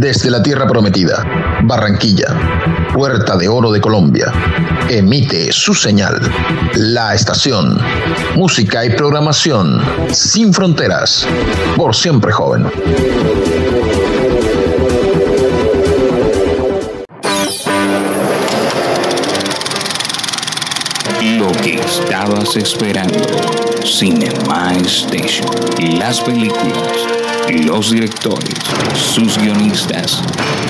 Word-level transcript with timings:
Desde 0.00 0.30
la 0.30 0.42
Tierra 0.42 0.66
Prometida, 0.66 1.22
Barranquilla, 1.64 2.34
Puerta 2.90 3.36
de 3.36 3.48
Oro 3.48 3.70
de 3.70 3.82
Colombia, 3.82 4.32
emite 4.88 5.52
su 5.52 5.74
señal. 5.74 6.18
La 6.74 7.14
estación, 7.14 7.78
música 8.34 8.82
y 8.82 8.88
programación 8.96 9.82
sin 10.10 10.54
fronteras, 10.54 11.26
por 11.76 11.94
siempre 11.94 12.32
joven. 12.32 12.62
Lo 21.36 21.52
que 21.62 21.74
estabas 21.74 22.56
esperando. 22.56 23.18
Cinema 23.84 24.72
Station. 24.78 25.50
Las 25.98 26.22
películas, 26.22 27.19
los 27.52 27.90
directores, 27.90 28.54
sus 28.94 29.36
guionistas, 29.38 30.22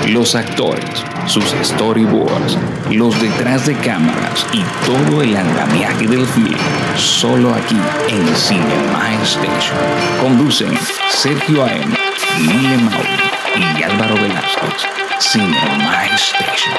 los 0.08 0.34
actores, 0.34 1.04
sus 1.26 1.44
storyboards, 1.62 2.56
los 2.90 3.20
detrás 3.20 3.66
de 3.66 3.74
cámaras 3.76 4.46
y 4.52 4.62
todo 4.86 5.22
el 5.22 5.36
andamiaje 5.36 6.06
del 6.06 6.26
film. 6.26 6.56
Solo 6.96 7.54
aquí 7.54 7.76
en 8.08 8.34
Cinema 8.34 9.12
Station. 9.22 9.78
Conducen 10.20 10.78
Sergio 11.10 11.64
A.M., 11.64 11.94
Mille 12.38 12.78
Mauri 12.78 13.78
y 13.78 13.82
Álvaro 13.82 14.14
Velázquez. 14.14 14.86
Cinema 15.18 16.06
Station. 16.14 16.74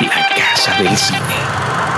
La 0.00 0.28
casa 0.34 0.82
del 0.82 0.96
cine. 0.96 1.93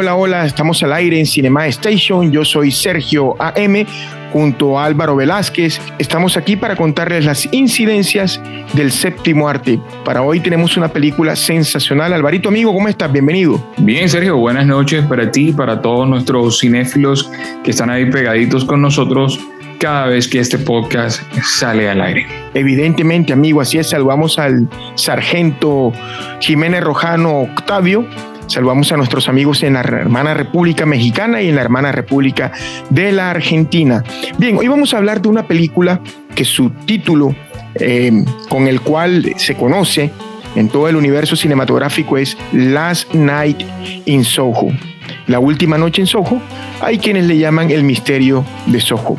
Hola, 0.00 0.14
hola. 0.14 0.46
Estamos 0.46 0.80
al 0.84 0.92
aire 0.92 1.18
en 1.18 1.26
Cinema 1.26 1.66
Station. 1.66 2.30
Yo 2.30 2.44
soy 2.44 2.70
Sergio 2.70 3.34
AM 3.40 3.84
junto 4.32 4.78
a 4.78 4.84
Álvaro 4.84 5.16
Velázquez. 5.16 5.80
Estamos 5.98 6.36
aquí 6.36 6.54
para 6.54 6.76
contarles 6.76 7.24
las 7.24 7.52
incidencias 7.52 8.40
del 8.74 8.92
séptimo 8.92 9.48
arte. 9.48 9.80
Para 10.04 10.22
hoy 10.22 10.38
tenemos 10.38 10.76
una 10.76 10.86
película 10.86 11.34
sensacional. 11.34 12.12
Alvarito, 12.12 12.48
amigo, 12.48 12.72
¿cómo 12.72 12.86
estás? 12.86 13.10
Bienvenido. 13.10 13.60
Bien, 13.78 14.08
Sergio, 14.08 14.36
buenas 14.36 14.66
noches 14.66 15.04
para 15.04 15.32
ti 15.32 15.48
y 15.48 15.52
para 15.52 15.82
todos 15.82 16.08
nuestros 16.08 16.60
cinéfilos 16.60 17.28
que 17.64 17.72
están 17.72 17.90
ahí 17.90 18.08
pegaditos 18.08 18.64
con 18.64 18.80
nosotros 18.80 19.40
cada 19.80 20.06
vez 20.06 20.28
que 20.28 20.38
este 20.38 20.58
podcast 20.58 21.22
sale 21.42 21.90
al 21.90 22.00
aire. 22.00 22.24
Evidentemente, 22.54 23.32
amigo, 23.32 23.60
así 23.60 23.78
es. 23.78 23.90
Saludamos 23.90 24.38
al 24.38 24.68
sargento 24.94 25.92
Jiménez 26.38 26.84
Rojano 26.84 27.40
Octavio 27.40 28.06
Saludamos 28.48 28.90
a 28.92 28.96
nuestros 28.96 29.28
amigos 29.28 29.62
en 29.62 29.74
la 29.74 29.80
hermana 29.80 30.32
República 30.32 30.86
Mexicana 30.86 31.42
y 31.42 31.50
en 31.50 31.56
la 31.56 31.60
hermana 31.60 31.92
República 31.92 32.50
de 32.88 33.12
la 33.12 33.30
Argentina. 33.30 34.02
Bien, 34.38 34.56
hoy 34.56 34.66
vamos 34.68 34.94
a 34.94 34.96
hablar 34.96 35.20
de 35.20 35.28
una 35.28 35.46
película 35.46 36.00
que 36.34 36.46
su 36.46 36.70
título 36.70 37.34
eh, 37.74 38.10
con 38.48 38.66
el 38.66 38.80
cual 38.80 39.34
se 39.36 39.54
conoce 39.54 40.10
en 40.56 40.70
todo 40.70 40.88
el 40.88 40.96
universo 40.96 41.36
cinematográfico 41.36 42.16
es 42.16 42.38
Last 42.52 43.12
Night 43.12 43.62
in 44.06 44.24
Soho. 44.24 44.68
La 45.26 45.40
última 45.40 45.76
noche 45.76 46.00
en 46.00 46.06
Soho, 46.06 46.40
hay 46.80 46.96
quienes 46.96 47.26
le 47.26 47.36
llaman 47.36 47.70
El 47.70 47.84
misterio 47.84 48.46
de 48.64 48.80
Soho. 48.80 49.18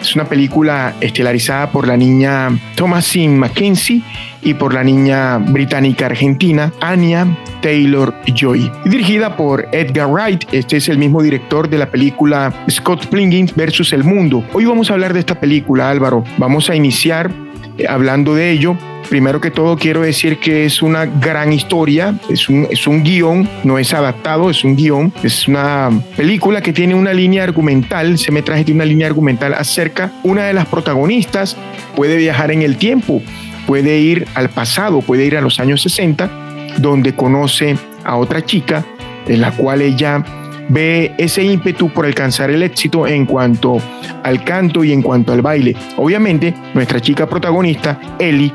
Es 0.00 0.14
una 0.14 0.24
película 0.24 0.94
estelarizada 1.00 1.70
por 1.70 1.86
la 1.86 1.96
niña 1.96 2.50
Thomasine 2.76 3.36
Mackenzie 3.36 4.02
y 4.42 4.54
por 4.54 4.72
la 4.72 4.84
niña 4.84 5.38
británica 5.38 6.06
argentina 6.06 6.72
Anya 6.80 7.26
Taylor 7.60 8.14
Joy. 8.34 8.70
Dirigida 8.84 9.36
por 9.36 9.68
Edgar 9.72 10.06
Wright, 10.06 10.44
este 10.52 10.76
es 10.76 10.88
el 10.88 10.98
mismo 10.98 11.22
director 11.22 11.68
de 11.68 11.78
la 11.78 11.90
película 11.90 12.52
Scott 12.70 13.06
Pilgrim 13.06 13.48
versus 13.56 13.92
el 13.92 14.04
mundo. 14.04 14.44
Hoy 14.52 14.64
vamos 14.64 14.90
a 14.90 14.94
hablar 14.94 15.12
de 15.12 15.20
esta 15.20 15.38
película, 15.38 15.90
Álvaro. 15.90 16.24
Vamos 16.38 16.70
a 16.70 16.76
iniciar 16.76 17.30
eh, 17.76 17.86
hablando 17.88 18.34
de 18.34 18.50
ello. 18.50 18.76
Primero 19.08 19.40
que 19.40 19.50
todo 19.50 19.76
quiero 19.76 20.02
decir 20.02 20.38
que 20.38 20.66
es 20.66 20.82
una 20.82 21.06
gran 21.06 21.52
historia, 21.52 22.14
es 22.28 22.48
un, 22.48 22.66
es 22.70 22.86
un 22.86 23.02
guion, 23.02 23.48
no 23.64 23.78
es 23.78 23.94
adaptado, 23.94 24.50
es 24.50 24.64
un 24.64 24.76
guion, 24.76 25.12
es 25.22 25.48
una 25.48 25.90
película 26.14 26.60
que 26.60 26.74
tiene 26.74 26.94
una 26.94 27.14
línea 27.14 27.44
argumental, 27.44 28.18
se 28.18 28.30
me 28.30 28.42
traje 28.42 28.64
de 28.64 28.72
una 28.72 28.84
línea 28.84 29.06
argumental 29.06 29.54
acerca, 29.54 30.12
una 30.24 30.44
de 30.44 30.52
las 30.52 30.66
protagonistas 30.66 31.56
puede 31.96 32.16
viajar 32.18 32.50
en 32.50 32.60
el 32.60 32.76
tiempo, 32.76 33.22
puede 33.66 33.98
ir 33.98 34.26
al 34.34 34.50
pasado, 34.50 35.00
puede 35.00 35.24
ir 35.24 35.36
a 35.38 35.40
los 35.40 35.58
años 35.58 35.80
60, 35.82 36.30
donde 36.78 37.14
conoce 37.14 37.78
a 38.04 38.16
otra 38.16 38.44
chica, 38.44 38.84
en 39.26 39.40
la 39.40 39.52
cual 39.52 39.80
ella 39.80 40.22
ve 40.68 41.14
ese 41.18 41.42
ímpetu 41.42 41.90
por 41.90 42.06
alcanzar 42.06 42.50
el 42.50 42.62
éxito 42.62 43.06
en 43.06 43.26
cuanto 43.26 43.78
al 44.22 44.44
canto 44.44 44.84
y 44.84 44.92
en 44.92 45.02
cuanto 45.02 45.32
al 45.32 45.42
baile. 45.42 45.76
Obviamente, 45.96 46.54
nuestra 46.74 47.00
chica 47.00 47.26
protagonista, 47.26 47.98
Ellie, 48.18 48.52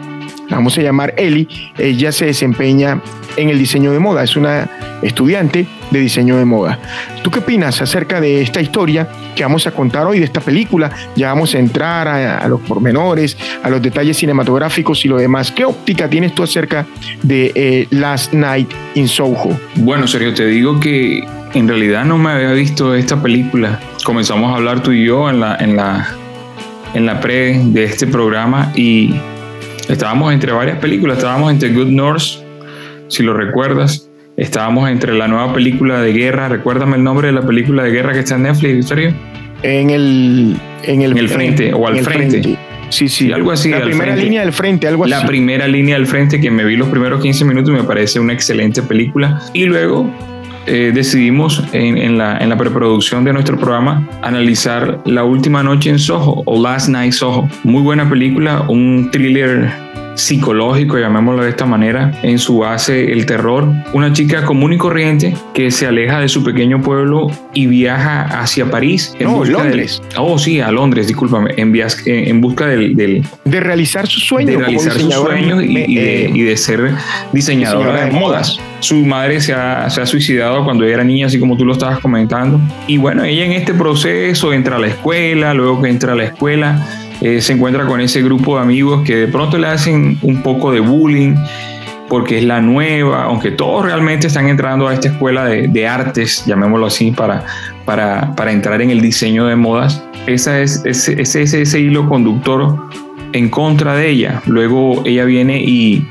la 0.49 0.57
vamos 0.57 0.77
a 0.77 0.81
llamar 0.81 1.13
Ellie, 1.17 1.47
ella 1.77 2.11
se 2.11 2.25
desempeña 2.25 3.01
en 3.37 3.49
el 3.49 3.57
diseño 3.57 3.91
de 3.91 3.99
moda, 3.99 4.23
es 4.23 4.35
una 4.35 4.69
estudiante 5.01 5.65
de 5.91 5.99
diseño 5.99 6.37
de 6.37 6.45
moda. 6.45 6.79
¿Tú 7.23 7.31
qué 7.31 7.39
opinas 7.39 7.81
acerca 7.81 8.21
de 8.21 8.41
esta 8.41 8.61
historia 8.61 9.07
que 9.35 9.43
vamos 9.43 9.65
a 9.67 9.71
contar 9.71 10.05
hoy, 10.05 10.19
de 10.19 10.25
esta 10.25 10.41
película? 10.41 10.91
Ya 11.15 11.29
vamos 11.29 11.55
a 11.55 11.59
entrar 11.59 12.07
a, 12.07 12.47
los 12.47 12.61
pormenores, 12.61 13.37
a 13.63 13.69
los 13.69 13.81
detalles 13.81 14.17
cinematográficos 14.17 15.03
y 15.05 15.07
lo 15.07 15.17
demás. 15.17 15.51
¿Qué 15.51 15.65
óptica 15.65 16.09
tienes 16.09 16.35
tú 16.35 16.43
acerca 16.43 16.85
de 17.21 17.51
eh, 17.55 17.87
Last 17.91 18.33
Night 18.33 18.69
in 18.95 19.07
Soho? 19.07 19.57
Bueno, 19.75 20.07
Sergio, 20.07 20.33
te 20.33 20.45
digo 20.45 20.79
que 20.79 21.23
en 21.53 21.67
realidad 21.67 22.05
no 22.05 22.17
me 22.17 22.31
había 22.31 22.51
visto 22.51 22.95
esta 22.95 23.21
película. 23.21 23.79
Comenzamos 24.03 24.51
a 24.51 24.55
hablar 24.55 24.81
tú 24.83 24.91
y 24.91 25.05
yo 25.05 25.29
en 25.29 25.39
la, 25.39 25.55
en 25.55 25.75
la, 25.75 26.15
en 26.93 27.05
la 27.05 27.19
pre 27.19 27.59
de 27.63 27.83
este 27.83 28.07
programa 28.07 28.71
y 28.75 29.13
estábamos 29.87 30.33
entre 30.33 30.51
varias 30.51 30.77
películas. 30.79 31.17
Estábamos 31.17 31.51
entre 31.51 31.69
Good 31.69 31.87
North, 31.87 32.23
si 33.07 33.23
lo 33.23 33.33
recuerdas, 33.33 34.09
Estábamos 34.35 34.89
entre 34.89 35.13
la 35.13 35.27
nueva 35.27 35.53
película 35.53 36.01
de 36.01 36.11
guerra. 36.11 36.49
Recuérdame 36.49 36.97
el 36.97 37.03
nombre 37.03 37.27
de 37.27 37.33
la 37.33 37.45
película 37.45 37.83
de 37.83 37.91
guerra 37.91 38.13
que 38.13 38.19
está 38.19 38.35
en 38.35 38.43
Netflix, 38.43 38.87
Sergio. 38.87 39.13
En 39.61 39.91
el, 39.91 40.57
en 40.83 41.01
el, 41.03 41.29
frente 41.29 41.71
o 41.71 41.87
al 41.87 41.99
frente. 41.99 42.57
Sí, 42.89 43.07
sí. 43.07 43.31
algo 43.31 43.51
así. 43.51 43.69
La 43.69 43.83
primera 43.83 44.15
línea 44.15 44.41
del 44.41 44.51
frente, 44.51 44.87
algo 44.87 45.05
la 45.05 45.17
así. 45.17 45.23
La 45.23 45.27
primera 45.27 45.67
línea 45.67 45.95
del 45.95 46.07
frente 46.07 46.41
que 46.41 46.49
me 46.49 46.65
vi 46.65 46.75
los 46.75 46.89
primeros 46.89 47.21
15 47.21 47.45
minutos 47.45 47.73
y 47.73 47.77
me 47.77 47.83
parece 47.83 48.19
una 48.19 48.33
excelente 48.33 48.81
película. 48.81 49.39
Y 49.53 49.65
luego 49.65 50.11
eh, 50.65 50.91
decidimos 50.93 51.63
en, 51.73 51.97
en, 51.97 52.17
la, 52.17 52.37
en 52.37 52.49
la 52.49 52.57
preproducción 52.57 53.23
de 53.23 53.33
nuestro 53.33 53.57
programa 53.57 54.07
analizar 54.21 55.01
La 55.05 55.23
Última 55.23 55.63
Noche 55.63 55.89
en 55.89 55.99
Soho 55.99 56.43
o 56.45 56.61
Last 56.61 56.89
Night 56.89 57.13
Soho. 57.13 57.49
Muy 57.63 57.81
buena 57.81 58.09
película, 58.09 58.65
un 58.67 59.09
thriller 59.11 59.71
psicológico, 60.15 60.97
llamémoslo 60.97 61.43
de 61.43 61.49
esta 61.49 61.65
manera, 61.65 62.11
en 62.23 62.39
su 62.39 62.59
base 62.59 63.11
el 63.11 63.25
terror. 63.25 63.67
Una 63.93 64.13
chica 64.13 64.43
común 64.45 64.73
y 64.73 64.77
corriente 64.77 65.35
que 65.53 65.71
se 65.71 65.87
aleja 65.87 66.19
de 66.19 66.29
su 66.29 66.43
pequeño 66.43 66.81
pueblo 66.81 67.27
y 67.53 67.67
viaja 67.67 68.23
hacia 68.23 68.69
París. 68.69 69.15
En 69.19 69.31
no, 69.31 69.43
Londres. 69.43 70.01
oh, 70.17 70.37
sí, 70.37 70.59
a 70.59 70.71
Londres, 70.71 71.07
discúlpame, 71.07 71.53
en, 71.57 71.73
en 72.05 72.41
busca 72.41 72.67
del, 72.67 73.23
De 73.45 73.59
realizar 73.59 74.07
su 74.07 74.19
sueño. 74.19 74.51
De 74.51 74.57
realizar 74.57 74.93
sus 74.93 75.13
sueños 75.13 75.63
y, 75.63 75.73
de, 75.73 76.31
y, 76.33 76.41
de, 76.41 76.57
ser 76.57 76.91
diseñadora, 77.31 78.05
de, 78.05 78.11
modas. 78.11 78.59
Su 78.79 78.95
madre 79.05 79.39
se 79.39 79.53
ha, 79.53 79.89
se 79.89 80.01
ha 80.01 80.05
suicidado 80.05 80.63
cuando 80.63 80.83
era 80.83 81.03
niña, 81.03 81.27
así 81.27 81.39
como 81.39 81.57
tú 81.57 81.65
lo 81.65 81.73
estabas 81.73 81.99
comentando. 81.99 82.59
Y 82.87 82.97
bueno, 82.97 83.23
ella 83.23 83.45
en 83.45 83.53
este 83.53 83.73
proceso 83.73 84.53
entra 84.53 84.75
a 84.75 84.79
la 84.79 84.87
escuela, 84.87 85.53
luego 85.53 85.81
que 85.81 85.89
entra 85.89 86.13
a 86.13 86.15
la 86.15 86.25
escuela, 86.25 86.85
eh, 87.23 87.39
se 87.39 87.53
encuentra 87.53 87.85
con 87.85 88.01
ese 88.01 88.21
grupo 88.21 88.57
de 88.57 88.63
amigos 88.63 89.03
que 89.05 89.15
de 89.15 89.27
pronto 89.29 89.57
le 89.57 89.67
hacen 89.67 90.17
un 90.23 90.43
poco 90.43 90.73
de 90.73 90.81
bullying 90.81 91.35
porque 92.09 92.39
es 92.39 92.43
la 92.43 92.59
nueva, 92.59 93.23
aunque 93.23 93.49
todos 93.49 93.85
realmente 93.85 94.27
están 94.27 94.49
entrando 94.49 94.89
a 94.89 94.93
esta 94.93 95.07
escuela 95.07 95.45
de, 95.45 95.87
artes, 95.87 96.43
llamémoslo 96.45 96.87
así, 96.87 97.11
para, 97.11 97.45
para, 97.85 98.35
para, 98.35 98.51
entrar 98.51 98.81
en 98.81 98.89
el 98.89 98.99
diseño 98.99 99.45
de 99.45 99.55
modas, 99.55 100.03
esa 100.27 100.59
es, 100.59 100.83
ese, 100.85 101.19
ese, 101.21 101.43
ese 101.43 101.79
hilo 101.79 102.09
conductor 102.09 102.89
en 103.31 103.47
contra 103.49 103.95
de 103.95 104.09
ella. 104.09 104.41
Luego 104.45 105.01
ella 105.05 105.23
viene 105.23 105.63
y, 105.63 106.05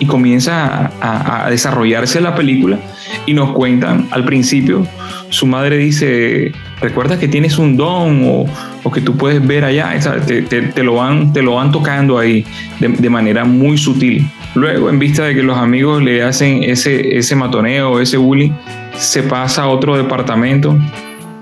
y 0.00 0.06
comienza 0.06 0.92
a, 1.00 1.46
a, 1.46 1.50
desarrollarse 1.50 2.20
la 2.20 2.34
película 2.34 2.78
y 3.24 3.32
nos 3.32 3.52
cuentan 3.52 4.06
al 4.10 4.24
principio, 4.26 4.86
su 5.30 5.46
madre 5.46 5.78
dice, 5.78 6.52
recuerda 6.82 7.18
que 7.18 7.28
tienes 7.28 7.58
un 7.58 7.76
don 7.76 8.24
o, 8.24 8.44
o 8.82 8.90
que 8.90 9.00
tú 9.00 9.16
puedes 9.16 9.44
ver 9.46 9.64
allá, 9.64 9.94
te, 10.26 10.42
te, 10.42 10.62
te, 10.62 10.82
lo, 10.82 10.94
van, 10.94 11.32
te 11.32 11.42
lo 11.42 11.54
van 11.54 11.70
tocando 11.72 12.18
ahí 12.18 12.44
de, 12.80 12.88
de, 12.88 13.10
manera 13.10 13.44
muy 13.44 13.78
sutil. 13.78 14.28
Luego, 14.54 14.90
en 14.90 14.98
vista 14.98 15.24
de 15.24 15.34
que 15.34 15.42
los 15.42 15.56
amigos 15.56 16.02
le 16.02 16.22
hacen 16.22 16.62
ese, 16.64 17.16
ese 17.16 17.36
matoneo, 17.36 18.00
ese 18.00 18.16
bullying, 18.16 18.50
se 18.98 19.22
pasa 19.22 19.62
a 19.62 19.68
otro 19.68 19.96
departamento, 19.96 20.76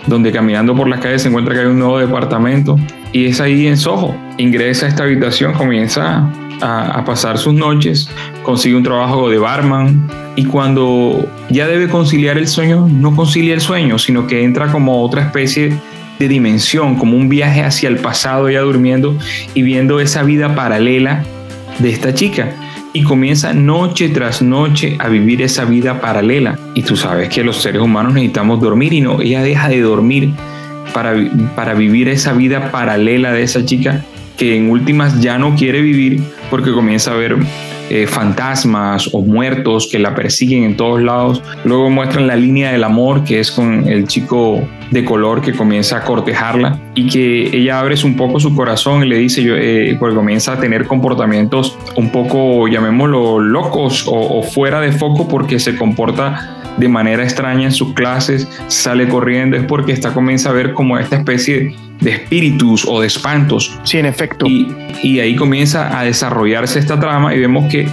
donde 0.06 0.30
caminando 0.30 0.74
por 0.74 0.88
las 0.88 1.00
calles 1.00 1.22
se 1.22 1.28
encuentra 1.28 1.54
que 1.54 1.60
hay 1.60 1.66
un 1.66 1.78
nuevo 1.78 1.98
departamento, 1.98 2.78
y 3.12 3.26
es 3.26 3.40
ahí 3.40 3.66
en 3.66 3.76
Soho. 3.76 4.14
Ingresa 4.38 4.86
a 4.86 4.88
esta 4.88 5.02
habitación, 5.02 5.54
comienza 5.54 6.30
a, 6.62 7.04
pasar 7.04 7.38
sus 7.38 7.54
noches, 7.54 8.08
consigue 8.42 8.76
un 8.76 8.82
trabajo 8.82 9.28
de 9.30 9.38
barman 9.38 10.08
y 10.36 10.44
cuando 10.44 11.28
ya 11.50 11.66
debe 11.66 11.88
conciliar 11.88 12.38
el 12.38 12.48
sueño, 12.48 12.88
no 12.88 13.14
concilia 13.14 13.54
el 13.54 13.60
sueño, 13.60 13.98
sino 13.98 14.26
que 14.26 14.44
entra 14.44 14.70
como 14.72 15.02
otra 15.02 15.22
especie 15.22 15.72
de 16.18 16.28
dimensión, 16.28 16.96
como 16.96 17.16
un 17.16 17.28
viaje 17.28 17.62
hacia 17.62 17.88
el 17.88 17.96
pasado 17.96 18.50
ya 18.50 18.60
durmiendo 18.60 19.16
y 19.54 19.62
viendo 19.62 20.00
esa 20.00 20.22
vida 20.22 20.54
paralela 20.54 21.24
de 21.78 21.90
esta 21.90 22.14
chica 22.14 22.52
y 22.92 23.02
comienza 23.02 23.52
noche 23.52 24.08
tras 24.08 24.42
noche 24.42 24.96
a 24.98 25.08
vivir 25.08 25.42
esa 25.42 25.64
vida 25.64 26.00
paralela. 26.00 26.58
Y 26.74 26.82
tú 26.82 26.96
sabes 26.96 27.28
que 27.28 27.44
los 27.44 27.56
seres 27.56 27.80
humanos 27.80 28.14
necesitamos 28.14 28.60
dormir 28.60 28.92
y 28.92 29.00
no, 29.00 29.20
ella 29.20 29.42
deja 29.42 29.68
de 29.68 29.80
dormir 29.80 30.30
para, 30.92 31.14
para 31.54 31.74
vivir 31.74 32.08
esa 32.08 32.32
vida 32.32 32.70
paralela 32.70 33.32
de 33.32 33.42
esa 33.42 33.64
chica 33.64 34.04
que 34.36 34.56
en 34.56 34.70
últimas 34.70 35.20
ya 35.20 35.38
no 35.38 35.54
quiere 35.54 35.82
vivir 35.82 36.22
porque 36.50 36.72
comienza 36.72 37.12
a 37.12 37.14
ver 37.14 37.36
eh, 37.90 38.06
fantasmas 38.06 39.10
o 39.12 39.20
muertos 39.20 39.88
que 39.90 39.98
la 39.98 40.14
persiguen 40.14 40.62
en 40.62 40.76
todos 40.76 41.02
lados. 41.02 41.42
Luego 41.64 41.90
muestran 41.90 42.26
la 42.26 42.36
línea 42.36 42.72
del 42.72 42.84
amor, 42.84 43.24
que 43.24 43.40
es 43.40 43.50
con 43.50 43.88
el 43.88 44.06
chico 44.06 44.66
de 44.90 45.04
color 45.04 45.40
que 45.40 45.52
comienza 45.52 45.98
a 45.98 46.04
cortejarla 46.04 46.78
y 46.94 47.08
que 47.08 47.56
ella 47.56 47.80
abre 47.80 47.96
un 48.04 48.16
poco 48.16 48.40
su 48.40 48.54
corazón 48.54 49.02
y 49.02 49.08
le 49.08 49.18
dice, 49.18 49.42
yo, 49.42 49.54
eh, 49.56 49.96
porque 49.98 50.14
comienza 50.14 50.52
a 50.52 50.60
tener 50.60 50.86
comportamientos 50.86 51.76
un 51.96 52.10
poco, 52.10 52.68
llamémoslo, 52.68 53.40
locos 53.40 54.04
o, 54.06 54.42
fuera 54.42 54.80
de 54.80 54.92
foco 54.92 55.28
porque 55.28 55.58
se 55.58 55.76
comporta 55.76 56.56
de 56.76 56.88
manera 56.88 57.22
extraña 57.24 57.64
en 57.64 57.72
sus 57.72 57.92
clases, 57.94 58.48
sale 58.68 59.08
corriendo, 59.08 59.56
es 59.56 59.64
porque 59.64 59.92
está 59.92 60.14
comienza 60.14 60.50
a 60.50 60.52
ver 60.52 60.72
como 60.72 60.98
esta 60.98 61.16
especie 61.16 61.74
espíritus 62.04 62.86
o 62.86 63.00
de 63.00 63.06
espantos. 63.06 63.78
Sí, 63.84 63.98
en 63.98 64.06
efecto. 64.06 64.46
Y, 64.46 64.74
y 65.02 65.20
ahí 65.20 65.36
comienza 65.36 65.98
a 65.98 66.04
desarrollarse 66.04 66.78
esta 66.78 66.98
trama 66.98 67.34
y 67.34 67.40
vemos 67.40 67.70
que 67.70 67.88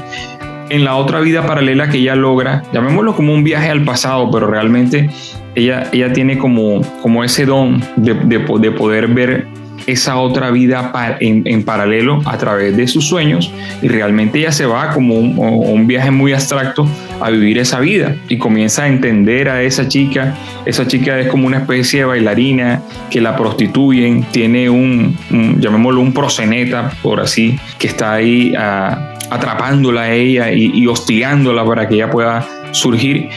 en 0.69 0.83
la 0.83 0.95
otra 0.95 1.19
vida 1.19 1.45
paralela 1.45 1.89
que 1.89 1.97
ella 1.97 2.15
logra, 2.15 2.63
llamémoslo 2.73 3.15
como 3.15 3.33
un 3.33 3.43
viaje 3.43 3.69
al 3.69 3.83
pasado, 3.83 4.29
pero 4.31 4.47
realmente 4.47 5.09
ella, 5.55 5.89
ella 5.91 6.13
tiene 6.13 6.37
como, 6.37 6.81
como 7.01 7.23
ese 7.23 7.45
don 7.45 7.83
de, 7.95 8.13
de, 8.13 8.39
de 8.59 8.71
poder 8.71 9.07
ver 9.07 9.47
esa 9.87 10.17
otra 10.17 10.51
vida 10.51 10.91
en, 11.19 11.63
paralelo 11.63 12.21
a 12.25 12.37
través 12.37 12.75
de 12.75 12.87
sus 12.87 13.07
sueños 13.07 13.51
y 13.81 13.87
realmente 13.87 14.39
ella 14.39 14.51
se 14.51 14.65
va 14.65 14.91
como 14.91 15.15
un, 15.15 15.87
viaje 15.87 16.11
muy 16.11 16.33
abstracto 16.33 16.87
a 17.19 17.29
vivir 17.29 17.57
esa 17.57 17.79
vida 17.79 18.15
y 18.29 18.37
comienza 18.37 18.83
a 18.83 18.87
entender 18.87 19.49
a 19.49 19.61
esa 19.63 19.87
chica. 19.87 20.35
Esa 20.65 20.87
chica 20.87 21.19
es 21.19 21.27
como 21.27 21.47
una 21.47 21.59
especie 21.59 21.99
de 21.99 22.05
bailarina 22.05 22.81
que 23.09 23.21
la 23.21 23.35
prostituyen, 23.35 24.23
tiene 24.31 24.69
un, 24.69 25.17
llamémoslo 25.59 26.01
un 26.01 26.13
proseneta, 26.13 26.91
por 27.01 27.19
así, 27.19 27.59
que 27.77 27.87
está 27.87 28.13
ahí 28.13 28.53
ah, 28.57 29.15
atrapándola 29.29 30.01
a 30.01 30.13
ella 30.13 30.51
y, 30.51 30.85
hostigándola 30.87 31.65
para 31.65 31.87
que 31.87 31.95
ella 31.95 32.09
pueda 32.09 32.45
surgir. 32.71 33.29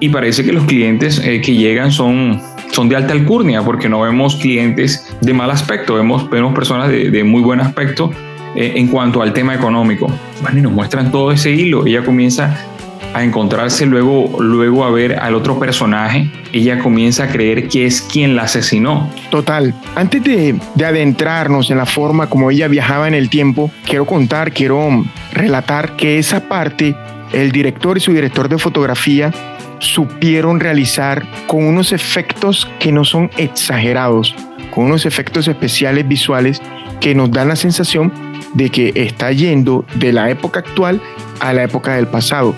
Y 0.00 0.08
parece 0.08 0.44
que 0.44 0.52
los 0.52 0.64
clientes 0.64 1.20
eh, 1.24 1.40
que 1.40 1.54
llegan 1.54 1.92
son 1.92 2.40
son 2.72 2.88
de 2.88 2.96
alta 2.96 3.12
alcurnia 3.12 3.62
porque 3.62 3.88
no 3.88 4.00
vemos 4.00 4.36
clientes 4.36 5.14
de 5.20 5.34
mal 5.34 5.50
aspecto, 5.50 5.94
vemos, 5.94 6.28
vemos 6.30 6.54
personas 6.54 6.88
de, 6.88 7.22
muy 7.22 7.42
buen 7.42 7.60
aspecto 7.60 8.10
eh, 8.56 8.72
en 8.76 8.88
cuanto 8.88 9.22
al 9.22 9.32
tema 9.32 9.54
económico. 9.54 10.10
Bueno, 10.40 10.58
y 10.58 10.62
nos 10.62 10.72
muestran 10.72 11.12
todo 11.12 11.30
ese 11.32 11.50
hilo. 11.50 11.86
Ella 11.86 12.02
comienza 12.02 12.71
a 13.14 13.22
encontrarse 13.22 13.86
luego, 13.86 14.40
luego 14.40 14.84
a 14.84 14.90
ver 14.90 15.18
al 15.18 15.34
otro 15.34 15.58
personaje, 15.58 16.30
ella 16.52 16.78
comienza 16.78 17.24
a 17.24 17.28
creer 17.28 17.68
que 17.68 17.86
es 17.86 18.02
quien 18.02 18.36
la 18.36 18.42
asesinó. 18.42 19.10
Total. 19.30 19.74
Antes 19.94 20.22
de, 20.24 20.58
de, 20.74 20.84
adentrarnos 20.84 21.70
en 21.70 21.78
la 21.78 21.86
forma 21.86 22.28
como 22.28 22.50
ella 22.50 22.68
viajaba 22.68 23.08
en 23.08 23.14
el 23.14 23.28
tiempo, 23.28 23.70
quiero 23.84 24.06
contar, 24.06 24.52
quiero 24.52 25.04
relatar 25.32 25.96
que 25.96 26.18
esa 26.18 26.48
parte, 26.48 26.94
el 27.32 27.52
director 27.52 27.96
y 27.96 28.00
su 28.00 28.12
director 28.12 28.48
de 28.48 28.58
fotografía 28.58 29.32
supieron 29.78 30.60
realizar 30.60 31.26
con 31.46 31.64
unos 31.64 31.92
efectos 31.92 32.68
que 32.78 32.92
no 32.92 33.04
son 33.04 33.30
exagerados, 33.36 34.34
con 34.70 34.84
unos 34.84 35.06
efectos 35.06 35.48
especiales 35.48 36.06
visuales 36.06 36.62
que 37.00 37.14
nos 37.14 37.30
dan 37.30 37.48
la 37.48 37.56
sensación 37.56 38.12
de 38.54 38.70
que 38.70 38.92
está 38.94 39.32
yendo 39.32 39.84
de 39.96 40.12
la 40.12 40.30
época 40.30 40.60
actual 40.60 41.00
a 41.42 41.52
la 41.52 41.64
época 41.64 41.96
del 41.96 42.06
pasado. 42.06 42.54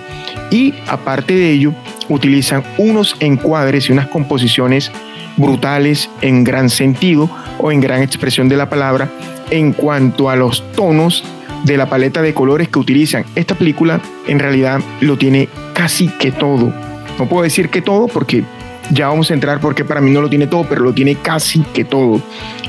Y 0.50 0.74
aparte 0.86 1.34
de 1.34 1.50
ello, 1.50 1.72
utilizan 2.08 2.62
unos 2.78 3.16
encuadres 3.18 3.88
y 3.88 3.92
unas 3.92 4.06
composiciones 4.06 4.92
brutales 5.36 6.08
en 6.20 6.44
gran 6.44 6.70
sentido 6.70 7.28
o 7.58 7.72
en 7.72 7.80
gran 7.80 8.02
expresión 8.02 8.48
de 8.48 8.56
la 8.56 8.68
palabra 8.68 9.10
en 9.50 9.72
cuanto 9.72 10.30
a 10.30 10.36
los 10.36 10.62
tonos 10.72 11.24
de 11.64 11.76
la 11.76 11.88
paleta 11.88 12.22
de 12.22 12.34
colores 12.34 12.68
que 12.68 12.78
utilizan. 12.78 13.24
Esta 13.34 13.56
película 13.56 14.00
en 14.28 14.38
realidad 14.38 14.80
lo 15.00 15.18
tiene 15.18 15.48
casi 15.74 16.08
que 16.08 16.30
todo 16.30 16.72
no 17.18 17.28
puedo 17.28 17.44
decir 17.44 17.68
que 17.68 17.80
todo 17.80 18.08
porque 18.08 18.44
ya 18.90 19.08
vamos 19.08 19.30
a 19.30 19.34
entrar 19.34 19.60
porque 19.60 19.84
para 19.84 20.00
mí 20.00 20.10
no 20.10 20.20
lo 20.20 20.28
tiene 20.28 20.46
todo, 20.46 20.64
pero 20.68 20.82
lo 20.82 20.92
tiene 20.92 21.16
casi 21.16 21.60
que 21.72 21.84
todo. 21.84 22.20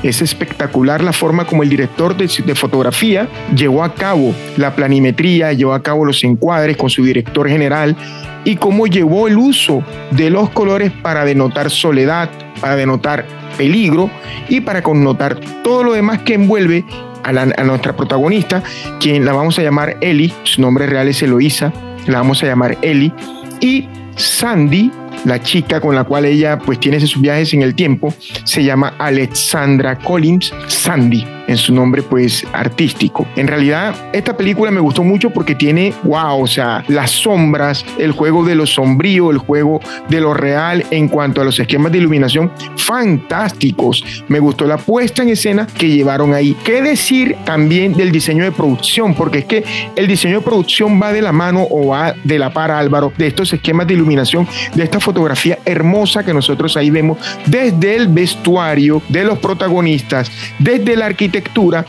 Es 0.02 0.22
espectacular 0.22 1.02
la 1.02 1.12
forma 1.12 1.44
como 1.46 1.62
el 1.62 1.68
director 1.68 2.16
de, 2.16 2.28
fotografía 2.54 3.28
llevó 3.54 3.82
a 3.84 3.94
cabo 3.94 4.34
la 4.56 4.74
planimetría, 4.74 5.52
llevó 5.52 5.74
a 5.74 5.82
cabo 5.82 6.04
los 6.04 6.22
encuadres 6.24 6.76
con 6.76 6.90
su 6.90 7.04
director 7.04 7.48
general 7.48 7.96
y 8.44 8.56
cómo 8.56 8.86
llevó 8.86 9.28
el 9.28 9.36
uso 9.36 9.82
de 10.12 10.30
los 10.30 10.50
colores 10.50 10.92
para 11.02 11.24
denotar 11.24 11.70
soledad, 11.70 12.30
para 12.60 12.76
denotar 12.76 13.26
peligro 13.56 14.10
y 14.48 14.60
para 14.60 14.82
connotar 14.82 15.38
todo 15.62 15.82
lo 15.82 15.92
demás 15.92 16.20
que 16.20 16.34
envuelve 16.34 16.84
a, 17.24 17.32
nuestra 17.64 17.96
protagonista, 17.96 18.62
quien 19.00 19.24
la 19.24 19.32
vamos 19.32 19.58
a 19.58 19.62
llamar 19.62 19.96
Ellie, 20.00 20.32
su 20.44 20.60
nombre 20.60 20.86
real 20.86 21.08
es 21.08 21.20
Eloísa, 21.22 21.72
la 22.06 22.18
vamos 22.18 22.42
a 22.42 22.46
llamar 22.46 22.78
Ellie, 22.82 23.12
y 23.60 23.88
Sandy, 24.14 24.92
la 25.26 25.42
chica 25.42 25.80
con 25.80 25.94
la 25.94 26.04
cual 26.04 26.24
ella 26.24 26.58
pues 26.58 26.80
tiene 26.80 27.00
sus 27.00 27.20
viajes 27.20 27.52
en 27.52 27.62
el 27.62 27.74
tiempo, 27.74 28.14
se 28.44 28.64
llama 28.64 28.94
Alexandra 28.98 29.98
Collins 29.98 30.52
Sandy 30.68 31.35
en 31.46 31.56
su 31.56 31.72
nombre 31.72 32.02
pues 32.02 32.44
artístico. 32.52 33.26
En 33.36 33.46
realidad 33.46 33.94
esta 34.12 34.36
película 34.36 34.70
me 34.70 34.80
gustó 34.80 35.02
mucho 35.02 35.30
porque 35.30 35.54
tiene, 35.54 35.94
wow, 36.02 36.42
o 36.42 36.46
sea, 36.46 36.84
las 36.88 37.10
sombras, 37.10 37.84
el 37.98 38.12
juego 38.12 38.44
de 38.44 38.54
lo 38.54 38.66
sombrío, 38.66 39.30
el 39.30 39.38
juego 39.38 39.80
de 40.08 40.20
lo 40.20 40.34
real 40.34 40.84
en 40.90 41.08
cuanto 41.08 41.40
a 41.40 41.44
los 41.44 41.58
esquemas 41.58 41.92
de 41.92 41.98
iluminación 41.98 42.50
fantásticos. 42.76 44.24
Me 44.28 44.40
gustó 44.40 44.66
la 44.66 44.76
puesta 44.76 45.22
en 45.22 45.30
escena 45.30 45.66
que 45.66 45.88
llevaron 45.88 46.34
ahí. 46.34 46.56
¿Qué 46.64 46.82
decir 46.82 47.36
también 47.44 47.94
del 47.94 48.10
diseño 48.10 48.44
de 48.44 48.52
producción? 48.52 49.14
Porque 49.14 49.38
es 49.38 49.44
que 49.44 49.64
el 49.94 50.06
diseño 50.06 50.38
de 50.38 50.44
producción 50.44 51.00
va 51.00 51.12
de 51.12 51.22
la 51.22 51.32
mano 51.32 51.66
o 51.70 51.88
va 51.88 52.14
de 52.24 52.38
la 52.38 52.52
par, 52.52 52.70
Álvaro, 52.70 53.12
de 53.16 53.26
estos 53.26 53.52
esquemas 53.52 53.86
de 53.86 53.94
iluminación, 53.94 54.46
de 54.74 54.84
esta 54.84 55.00
fotografía 55.00 55.58
hermosa 55.64 56.24
que 56.24 56.34
nosotros 56.34 56.76
ahí 56.76 56.90
vemos 56.90 57.18
desde 57.46 57.96
el 57.96 58.08
vestuario 58.08 59.02
de 59.08 59.24
los 59.24 59.38
protagonistas, 59.38 60.30
desde 60.58 60.96
la 60.96 61.06
arquitectura 61.06 61.35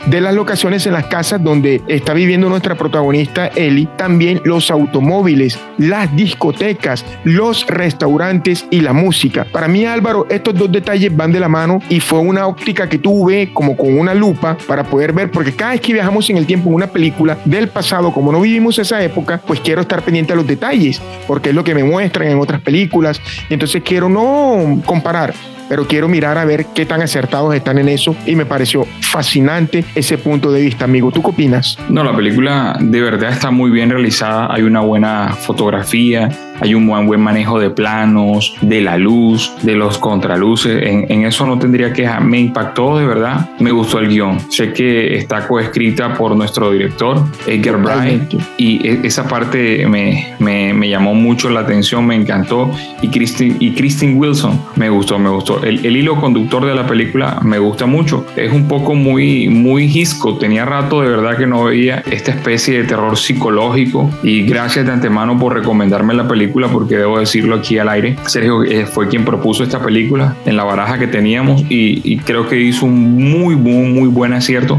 de 0.06 0.20
las 0.20 0.34
locaciones 0.34 0.86
en 0.86 0.92
las 0.92 1.06
casas 1.06 1.42
donde 1.42 1.80
está 1.88 2.12
viviendo 2.12 2.48
nuestra 2.48 2.74
protagonista 2.74 3.48
Ellie, 3.48 3.88
también 3.96 4.40
los 4.44 4.70
automóviles, 4.70 5.58
las 5.78 6.14
discotecas, 6.14 7.04
los 7.24 7.66
restaurantes 7.66 8.66
y 8.70 8.80
la 8.80 8.92
música. 8.92 9.46
Para 9.50 9.68
mí, 9.68 9.86
Álvaro, 9.86 10.26
estos 10.28 10.54
dos 10.54 10.70
detalles 10.70 11.14
van 11.16 11.32
de 11.32 11.40
la 11.40 11.48
mano 11.48 11.80
y 11.88 12.00
fue 12.00 12.18
una 12.18 12.46
óptica 12.46 12.88
que 12.88 12.98
tuve 12.98 13.52
como 13.52 13.76
con 13.76 13.98
una 13.98 14.14
lupa 14.14 14.56
para 14.66 14.84
poder 14.84 15.12
ver, 15.12 15.30
porque 15.30 15.52
cada 15.52 15.72
vez 15.72 15.80
que 15.80 15.92
viajamos 15.92 16.28
en 16.30 16.36
el 16.36 16.46
tiempo 16.46 16.68
en 16.68 16.74
una 16.74 16.88
película 16.88 17.38
del 17.44 17.68
pasado, 17.68 18.12
como 18.12 18.32
no 18.32 18.40
vivimos 18.40 18.78
esa 18.78 19.02
época, 19.02 19.40
pues 19.46 19.60
quiero 19.60 19.80
estar 19.80 20.02
pendiente 20.02 20.32
a 20.32 20.36
los 20.36 20.46
detalles, 20.46 21.00
porque 21.26 21.50
es 21.50 21.54
lo 21.54 21.64
que 21.64 21.74
me 21.74 21.84
muestran 21.84 22.28
en 22.28 22.38
otras 22.38 22.60
películas, 22.60 23.20
y 23.48 23.54
entonces 23.54 23.82
quiero 23.82 24.08
no 24.08 24.82
comparar, 24.84 25.34
pero 25.68 25.86
quiero 25.86 26.08
mirar 26.08 26.38
a 26.38 26.44
ver 26.44 26.66
qué 26.74 26.86
tan 26.86 27.02
acertados 27.02 27.54
están 27.54 27.78
en 27.78 27.88
eso 27.88 28.16
y 28.26 28.36
me 28.36 28.46
pareció 28.46 28.86
fascinante 29.00 29.84
ese 29.94 30.18
punto 30.18 30.50
de 30.50 30.62
vista, 30.62 30.84
amigo. 30.84 31.10
¿Tú 31.10 31.22
qué 31.22 31.28
opinas? 31.28 31.78
No, 31.88 32.04
la 32.04 32.14
película 32.14 32.76
de 32.80 33.00
verdad 33.00 33.32
está 33.32 33.50
muy 33.50 33.70
bien 33.70 33.90
realizada, 33.90 34.52
hay 34.52 34.62
una 34.62 34.80
buena 34.80 35.34
fotografía, 35.34 36.28
hay 36.60 36.74
un 36.74 36.86
buen, 36.86 37.06
buen 37.06 37.20
manejo 37.20 37.58
de 37.60 37.70
planos, 37.70 38.54
de 38.60 38.80
la 38.80 38.96
luz, 38.96 39.52
de 39.62 39.74
los 39.74 39.98
contraluces. 39.98 40.82
En, 40.82 41.24
eso 41.24 41.46
no 41.46 41.58
tendría 41.58 41.92
que 41.92 42.08
Me 42.22 42.40
impactó 42.40 42.98
de 42.98 43.06
verdad. 43.06 43.50
Me 43.60 43.70
gustó 43.70 43.98
el 43.98 44.08
guion. 44.08 44.38
Sé 44.50 44.72
que 44.72 45.16
está 45.16 45.46
coescrita 45.46 46.14
por 46.14 46.34
nuestro 46.34 46.72
director, 46.72 47.22
Edgar 47.46 47.82
Bryant, 47.82 48.34
y 48.56 48.86
e, 48.86 49.00
esa 49.04 49.28
parte 49.28 49.86
me, 49.86 50.34
me, 50.38 50.72
me, 50.72 50.88
llamó 50.88 51.14
mucho 51.14 51.50
la 51.50 51.60
atención, 51.60 52.06
me 52.06 52.14
encantó. 52.14 52.70
Y 53.02 53.08
Kristen, 53.08 53.56
y 53.60 53.72
Kristen 53.72 54.16
Wilson 54.16 54.60
me 54.76 54.88
gustó, 54.88 55.18
me 55.18 55.28
gustó. 55.28 55.62
El, 55.62 55.84
el, 55.84 55.96
hilo 55.96 56.16
conductor 56.16 56.64
de 56.64 56.74
la 56.74 56.86
película 56.86 57.38
me 57.42 57.58
gusta 57.58 57.86
mucho. 57.86 58.26
Es 58.36 58.52
un 58.52 58.68
poco 58.68 58.94
muy, 58.94 59.48
muy 59.48 59.84
hisco. 59.84 60.38
Tenía 60.38 60.64
rato 60.64 61.02
de 61.02 61.08
verdad 61.08 61.36
que 61.36 61.46
no 61.46 61.64
veía 61.64 62.02
esta 62.10 62.30
especie 62.30 62.78
de 62.78 62.84
terror 62.84 63.16
psicológico. 63.16 64.10
Y 64.22 64.42
gracias 64.42 64.86
de 64.86 64.92
antemano 64.92 65.38
por 65.38 65.54
recomendarme 65.54 66.14
la 66.14 66.26
película 66.26 66.47
porque 66.52 66.96
debo 66.96 67.18
decirlo 67.18 67.56
aquí 67.56 67.78
al 67.78 67.88
aire. 67.88 68.16
Sergio 68.26 68.62
eh, 68.64 68.86
fue 68.86 69.08
quien 69.08 69.24
propuso 69.24 69.62
esta 69.62 69.82
película 69.82 70.36
en 70.46 70.56
la 70.56 70.64
baraja 70.64 70.98
que 70.98 71.06
teníamos 71.06 71.64
y, 71.68 72.18
creo 72.18 72.48
que 72.48 72.60
hizo 72.60 72.86
un 72.86 73.14
muy, 73.14 73.56
muy, 73.56 73.88
muy 73.90 74.08
buen 74.08 74.32
acierto. 74.32 74.78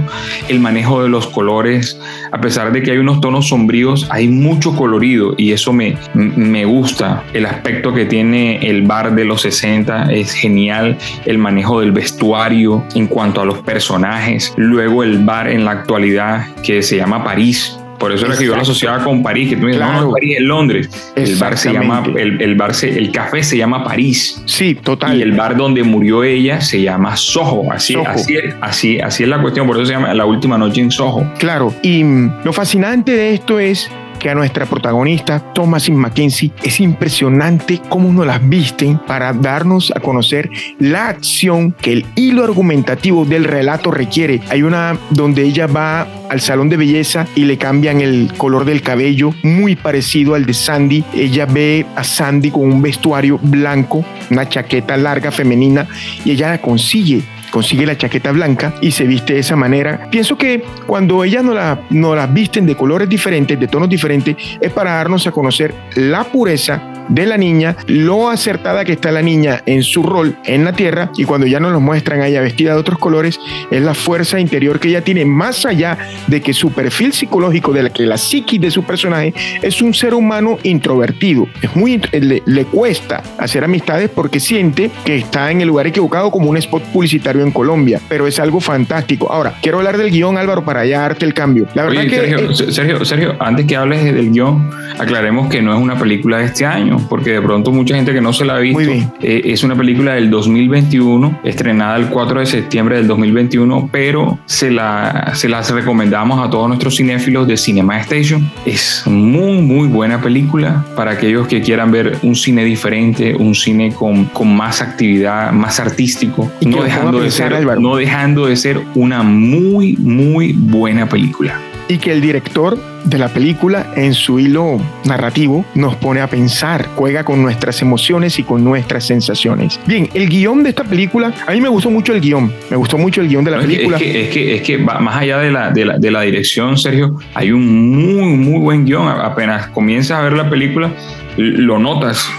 El 0.49 0.59
manejo 0.59 1.01
de 1.01 1.09
los 1.09 1.27
colores, 1.27 1.99
a 2.31 2.41
pesar 2.41 2.71
de 2.71 2.83
que 2.83 2.91
hay 2.91 2.97
unos 2.97 3.21
tonos 3.21 3.47
sombríos, 3.47 4.07
hay 4.09 4.27
mucho 4.27 4.75
colorido 4.75 5.33
y 5.37 5.51
eso 5.51 5.73
me, 5.73 5.95
me 6.13 6.65
gusta. 6.65 7.23
El 7.33 7.45
aspecto 7.45 7.93
que 7.93 8.05
tiene 8.05 8.57
el 8.69 8.83
bar 8.83 9.15
de 9.15 9.25
los 9.25 9.41
60 9.41 10.11
es 10.11 10.33
genial. 10.33 10.97
El 11.25 11.37
manejo 11.37 11.79
del 11.79 11.91
vestuario 11.91 12.83
en 12.93 13.07
cuanto 13.07 13.41
a 13.41 13.45
los 13.45 13.59
personajes. 13.59 14.53
Luego 14.57 15.03
el 15.03 15.23
bar 15.23 15.47
en 15.47 15.65
la 15.65 15.71
actualidad 15.71 16.47
que 16.63 16.83
se 16.83 16.97
llama 16.97 17.23
París 17.23 17.78
por 17.99 18.11
eso 18.11 18.25
era 18.25 18.37
que 18.37 18.45
yo 18.45 18.55
lo 18.55 18.61
asociaba 18.61 19.03
con 19.03 19.21
París, 19.21 19.49
que 19.49 19.55
tú 19.55 19.63
me 19.63 19.71
dices, 19.73 19.85
no, 19.85 20.01
no, 20.01 20.11
París 20.11 20.37
es 20.37 20.43
Londres. 20.43 21.11
El 21.15 21.35
bar 21.35 21.57
se 21.57 21.73
llama, 21.73 22.03
el, 22.15 22.41
el, 22.41 22.55
bar 22.55 22.73
se, 22.73 22.97
el 22.97 23.11
café 23.11 23.43
se 23.43 23.57
llama 23.57 23.83
París. 23.83 24.41
Sí, 24.45 24.75
total. 24.75 25.17
Y 25.17 25.21
el 25.21 25.33
bar 25.33 25.57
donde 25.57 25.83
murió 25.83 26.23
ella 26.23 26.61
se 26.61 26.81
llama 26.81 27.15
Soho. 27.15 27.71
Así, 27.71 27.95
Así, 27.95 28.37
así, 28.61 28.99
así 28.99 29.23
es 29.23 29.29
la 29.29 29.41
cuestión, 29.41 29.67
por 29.67 29.75
eso 29.75 29.85
se 29.85 29.93
llama 29.93 30.13
La 30.13 30.25
Última 30.25 30.57
Noche 30.57 30.81
en 30.81 30.91
Soho. 30.91 31.31
Claro, 31.37 31.73
y 31.83 32.03
lo 32.43 32.53
fascinante 32.53 33.11
de 33.11 33.33
esto 33.33 33.59
es 33.59 33.89
que 34.19 34.29
a 34.29 34.35
nuestra 34.35 34.65
protagonista, 34.65 35.39
Thomasin 35.53 35.95
McKenzie, 35.95 36.51
es 36.61 36.79
impresionante 36.79 37.81
cómo 37.89 38.11
nos 38.11 38.27
las 38.27 38.47
visten 38.47 38.99
para 38.99 39.33
darnos 39.33 39.91
a 39.95 39.99
conocer 39.99 40.49
la 40.77 41.07
acción 41.07 41.71
que 41.71 41.93
el 41.93 42.05
hilo 42.15 42.43
argumentativo 42.43 43.25
del 43.25 43.45
relato 43.45 43.91
requiere. 43.91 44.41
Hay 44.49 44.61
una 44.61 44.97
donde 45.09 45.43
ella 45.43 45.67
va 45.67 46.07
al 46.29 46.41
salón 46.41 46.69
de 46.69 46.77
belleza 46.77 47.25
y 47.35 47.45
le 47.45 47.57
cambian 47.57 48.01
el 48.01 48.31
color 48.37 48.65
del 48.65 48.81
cabello, 48.81 49.33
muy 49.43 49.75
parecido 49.75 50.35
al 50.35 50.45
de 50.45 50.53
Sandy. 50.53 51.03
Ella 51.13 51.45
ve 51.45 51.85
a 51.95 52.03
Sandy 52.03 52.51
con 52.51 52.63
un 52.63 52.81
vestuario 52.81 53.39
blanco, 53.41 54.03
una 54.29 54.47
chaqueta 54.47 54.97
larga 54.97 55.31
femenina, 55.31 55.87
y 56.25 56.31
ella 56.31 56.49
la 56.49 56.61
consigue 56.61 57.23
consigue 57.51 57.85
la 57.85 57.97
chaqueta 57.97 58.31
blanca 58.31 58.73
y 58.81 58.91
se 58.91 59.05
viste 59.05 59.33
de 59.33 59.39
esa 59.39 59.55
manera. 59.55 60.07
Pienso 60.09 60.37
que 60.37 60.63
cuando 60.85 61.23
ellas 61.23 61.43
no 61.43 61.53
la, 61.53 61.79
no 61.89 62.15
la 62.15 62.27
visten 62.27 62.65
de 62.65 62.75
colores 62.75 63.09
diferentes, 63.09 63.59
de 63.59 63.67
tonos 63.67 63.89
diferentes, 63.89 64.35
es 64.59 64.71
para 64.71 64.95
darnos 64.95 65.25
a 65.27 65.31
conocer 65.31 65.73
la 65.95 66.23
pureza 66.23 66.88
de 67.09 67.25
la 67.25 67.37
niña, 67.37 67.75
lo 67.87 68.29
acertada 68.29 68.85
que 68.85 68.93
está 68.93 69.11
la 69.11 69.21
niña 69.21 69.61
en 69.65 69.83
su 69.83 70.03
rol 70.03 70.37
en 70.45 70.63
la 70.63 70.73
tierra 70.73 71.11
y 71.17 71.25
cuando 71.25 71.47
ya 71.47 71.59
nos 71.59 71.71
lo 71.71 71.79
muestran 71.79 72.21
a 72.21 72.27
ella 72.27 72.41
vestida 72.41 72.73
de 72.73 72.79
otros 72.79 72.99
colores, 72.99 73.39
es 73.69 73.81
la 73.81 73.93
fuerza 73.93 74.39
interior 74.39 74.79
que 74.79 74.89
ella 74.89 75.01
tiene 75.01 75.25
más 75.25 75.65
allá 75.65 75.97
de 76.27 76.41
que 76.41 76.53
su 76.53 76.71
perfil 76.71 77.13
psicológico, 77.13 77.73
de 77.73 77.83
la 77.83 77.89
que 77.89 78.03
la 78.03 78.17
psiquis 78.17 78.61
de 78.61 78.71
su 78.71 78.83
personaje 78.83 79.33
es 79.61 79.81
un 79.81 79.93
ser 79.93 80.13
humano 80.13 80.57
introvertido. 80.63 81.47
Es 81.61 81.75
muy, 81.75 82.01
le, 82.11 82.43
le 82.45 82.65
cuesta 82.65 83.23
hacer 83.37 83.63
amistades 83.63 84.09
porque 84.09 84.39
siente 84.39 84.91
que 85.03 85.15
está 85.15 85.51
en 85.51 85.61
el 85.61 85.67
lugar 85.67 85.87
equivocado 85.87 86.31
como 86.31 86.49
un 86.49 86.57
spot 86.57 86.83
publicitario 86.93 87.43
en 87.43 87.51
Colombia, 87.51 87.99
pero 88.07 88.27
es 88.27 88.39
algo 88.39 88.59
fantástico. 88.59 89.31
Ahora, 89.31 89.55
quiero 89.61 89.79
hablar 89.79 89.97
del 89.97 90.11
guion, 90.11 90.37
Álvaro, 90.37 90.63
para 90.63 90.85
ya 90.85 91.01
darte 91.01 91.25
el 91.25 91.33
cambio. 91.33 91.67
La 91.73 91.83
verdad 91.83 92.03
que, 92.03 92.09
Sergio, 92.09 92.53
Sergio, 92.53 93.05
Sergio, 93.05 93.35
antes 93.39 93.65
que 93.65 93.75
hables 93.75 94.03
del 94.03 94.31
guion, 94.31 94.69
aclaremos 94.97 95.49
que 95.49 95.61
no 95.61 95.73
es 95.73 95.79
una 95.79 95.97
película 95.97 96.39
de 96.39 96.45
este 96.45 96.65
año 96.65 96.98
porque 97.07 97.31
de 97.31 97.41
pronto 97.41 97.71
mucha 97.71 97.95
gente 97.95 98.13
que 98.13 98.21
no 98.21 98.33
se 98.33 98.45
la 98.45 98.55
ha 98.55 98.59
visto, 98.59 98.91
eh, 99.21 99.41
es 99.45 99.63
una 99.63 99.75
película 99.75 100.13
del 100.13 100.29
2021, 100.29 101.39
estrenada 101.43 101.97
el 101.97 102.07
4 102.07 102.39
de 102.39 102.45
septiembre 102.45 102.97
del 102.97 103.07
2021, 103.07 103.89
pero 103.91 104.39
se, 104.45 104.71
la, 104.71 105.31
se 105.35 105.49
las 105.49 105.69
recomendamos 105.71 106.45
a 106.45 106.49
todos 106.49 106.67
nuestros 106.67 106.95
cinéfilos 106.95 107.47
de 107.47 107.57
Cinema 107.57 107.99
Station. 107.99 108.49
Es 108.65 109.03
muy, 109.05 109.61
muy 109.61 109.87
buena 109.87 110.21
película 110.21 110.85
para 110.95 111.11
aquellos 111.11 111.47
que 111.47 111.61
quieran 111.61 111.91
ver 111.91 112.17
un 112.23 112.35
cine 112.35 112.63
diferente, 112.63 113.35
un 113.35 113.55
cine 113.55 113.93
con, 113.93 114.25
con 114.25 114.55
más 114.55 114.81
actividad, 114.81 115.51
más 115.51 115.79
artístico, 115.79 116.51
no 116.65 116.83
dejando, 116.83 117.21
de 117.21 117.31
ser, 117.31 117.79
no 117.79 117.95
dejando 117.95 118.45
de 118.47 118.55
ser 118.55 118.81
una 118.95 119.23
muy, 119.23 119.95
muy 119.97 120.53
buena 120.53 121.07
película 121.07 121.59
y 121.89 121.97
que 121.97 122.13
el 122.13 122.21
director 122.21 122.77
de 123.03 123.17
la 123.17 123.27
película 123.29 123.91
en 123.95 124.13
su 124.13 124.39
hilo 124.39 124.79
narrativo 125.05 125.65
nos 125.73 125.95
pone 125.95 126.21
a 126.21 126.27
pensar, 126.27 126.87
juega 126.95 127.23
con 127.23 127.41
nuestras 127.41 127.81
emociones 127.81 128.37
y 128.37 128.43
con 128.43 128.63
nuestras 128.63 129.05
sensaciones. 129.05 129.79
Bien, 129.87 130.07
el 130.13 130.29
guion 130.29 130.63
de 130.63 130.69
esta 130.69 130.83
película, 130.83 131.33
a 131.47 131.51
mí 131.51 131.59
me 131.59 131.67
gustó 131.67 131.89
mucho 131.89 132.13
el 132.13 132.21
guion, 132.21 132.53
me 132.69 132.77
gustó 132.77 132.97
mucho 132.97 133.21
el 133.21 133.27
guion 133.27 133.43
de 133.43 133.51
la 133.51 133.59
película. 133.59 133.97
Es 133.97 134.03
que, 134.03 134.23
es 134.23 134.29
que, 134.29 134.55
es 134.57 134.61
que, 134.61 134.77
más 134.77 135.15
allá 135.15 135.39
de 135.39 135.51
la, 135.51 135.71
de 135.71 135.85
la, 135.85 135.97
de 135.97 136.11
la 136.11 136.21
dirección, 136.21 136.77
Sergio, 136.77 137.17
hay 137.33 137.51
un 137.51 137.91
muy, 137.91 138.35
muy 138.37 138.59
buen 138.59 138.85
guion. 138.85 139.07
Apenas 139.07 139.67
comienzas 139.69 140.19
a 140.19 140.21
ver 140.21 140.33
la 140.33 140.49
película, 140.49 140.91
lo 141.37 141.79
notas 141.79 142.29